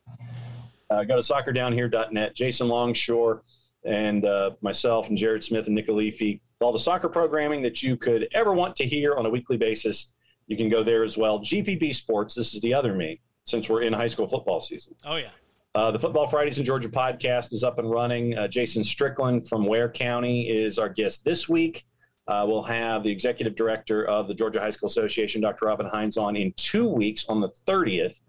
[0.90, 2.36] Uh, go to soccerdownhere.net.
[2.36, 3.42] Jason Longshore
[3.86, 7.98] and uh, myself and Jared Smith and Nick Leafy, all the soccer programming that you
[7.98, 10.14] could ever want to hear on a weekly basis.
[10.48, 11.40] You can go there as well.
[11.40, 14.96] GPB Sports, this is the other me since we're in high school football season.
[15.06, 15.30] Oh, yeah.
[15.76, 18.38] Uh, the Football Fridays in Georgia podcast is up and running.
[18.38, 21.84] Uh, Jason Strickland from Ware County is our guest this week.
[22.28, 25.66] Uh, we'll have the executive director of the Georgia High School Association, Dr.
[25.66, 28.22] Robin Hines, on in two weeks on the 30th.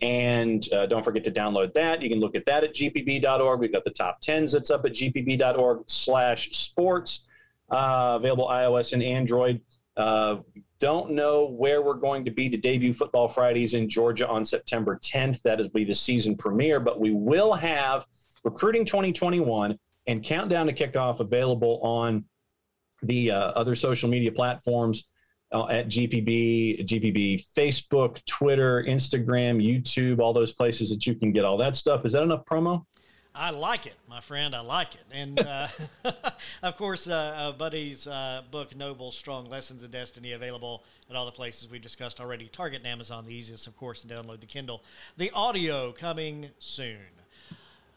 [0.00, 2.02] And uh, don't forget to download that.
[2.02, 3.60] You can look at that at gpb.org.
[3.60, 7.22] We've got the top 10s that's up at gpb.org slash sports,
[7.68, 9.60] uh, available iOS and Android.
[9.96, 10.36] Uh,
[10.78, 14.98] don't know where we're going to be to debut Football Fridays in Georgia on September
[15.02, 15.40] 10th.
[15.42, 18.06] That is be the season premiere, but we will have
[18.44, 19.76] Recruiting 2021
[20.06, 22.24] and Countdown to Kickoff available on
[23.02, 25.04] the uh, other social media platforms
[25.52, 31.44] uh, at GPB, GPB, Facebook, Twitter, Instagram, YouTube, all those places that you can get
[31.44, 32.04] all that stuff.
[32.04, 32.84] Is that enough promo?
[33.38, 34.54] I like it, my friend.
[34.54, 35.04] I like it.
[35.12, 35.68] And uh,
[36.62, 41.26] of course, uh, uh, Buddy's uh, book, Nobles Strong Lessons in Destiny, available at all
[41.26, 42.48] the places we discussed already.
[42.48, 44.82] Target and Amazon, the easiest, of course, to download the Kindle.
[45.18, 46.96] The audio coming soon.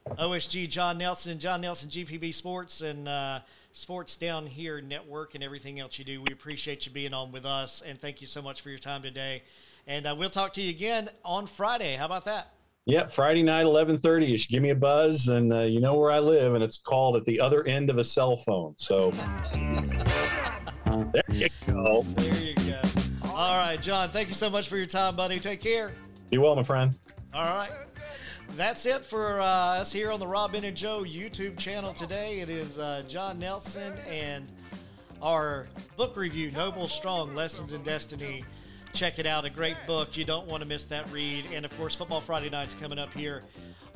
[0.09, 3.39] OSG Jon Nelson, Jon Nelson, GPB Sports, and uh,
[3.71, 6.21] Sports Down Here Network and everything else you do.
[6.21, 9.03] We appreciate you being on with us, and thank you so much for your time
[9.03, 9.43] today.
[9.87, 11.95] And uh, we'll talk to you again on Friday.
[11.95, 12.58] How about that?
[12.89, 14.25] Yep, Friday night, eleven thirty.
[14.25, 16.79] You should give me a buzz, and uh, you know where I live, and it's
[16.79, 18.73] called at the other end of a cell phone.
[18.79, 19.11] So
[19.53, 22.01] there you go.
[22.01, 22.81] There you go.
[23.25, 24.09] All right, Jon.
[24.09, 25.39] Thank you so much for your time, buddy.
[25.39, 25.91] Take care.
[26.31, 26.97] Be well, my friend.
[27.31, 27.69] All right.
[28.55, 32.39] That's it for uh, us here on the Rob and Joe YouTube channel today.
[32.39, 34.47] It is uh, Jon Nelson and
[35.21, 38.43] our book review, Nobles Strong Lessons in Destiny.
[38.93, 39.45] Check it out.
[39.45, 40.17] A great book.
[40.17, 41.45] You don't want to miss that read.
[41.53, 43.43] And of course, Football Friday night's coming up here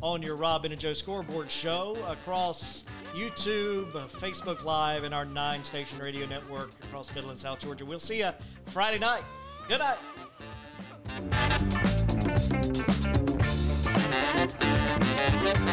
[0.01, 2.83] on your Rob Ben and Joe scoreboard show across
[3.13, 7.85] YouTube, Facebook Live, and our nine station radio network across Middle and South Georgia.
[7.85, 8.31] We'll see you
[8.67, 9.23] Friday night.
[9.67, 9.97] Good night.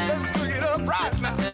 [0.09, 1.53] Let's it up right now.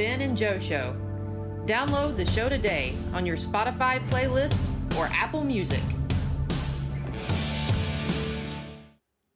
[0.00, 0.96] Ben, and Joe Show.
[1.66, 4.56] Download the show today on your Spotify playlist
[4.96, 5.82] or Apple Music.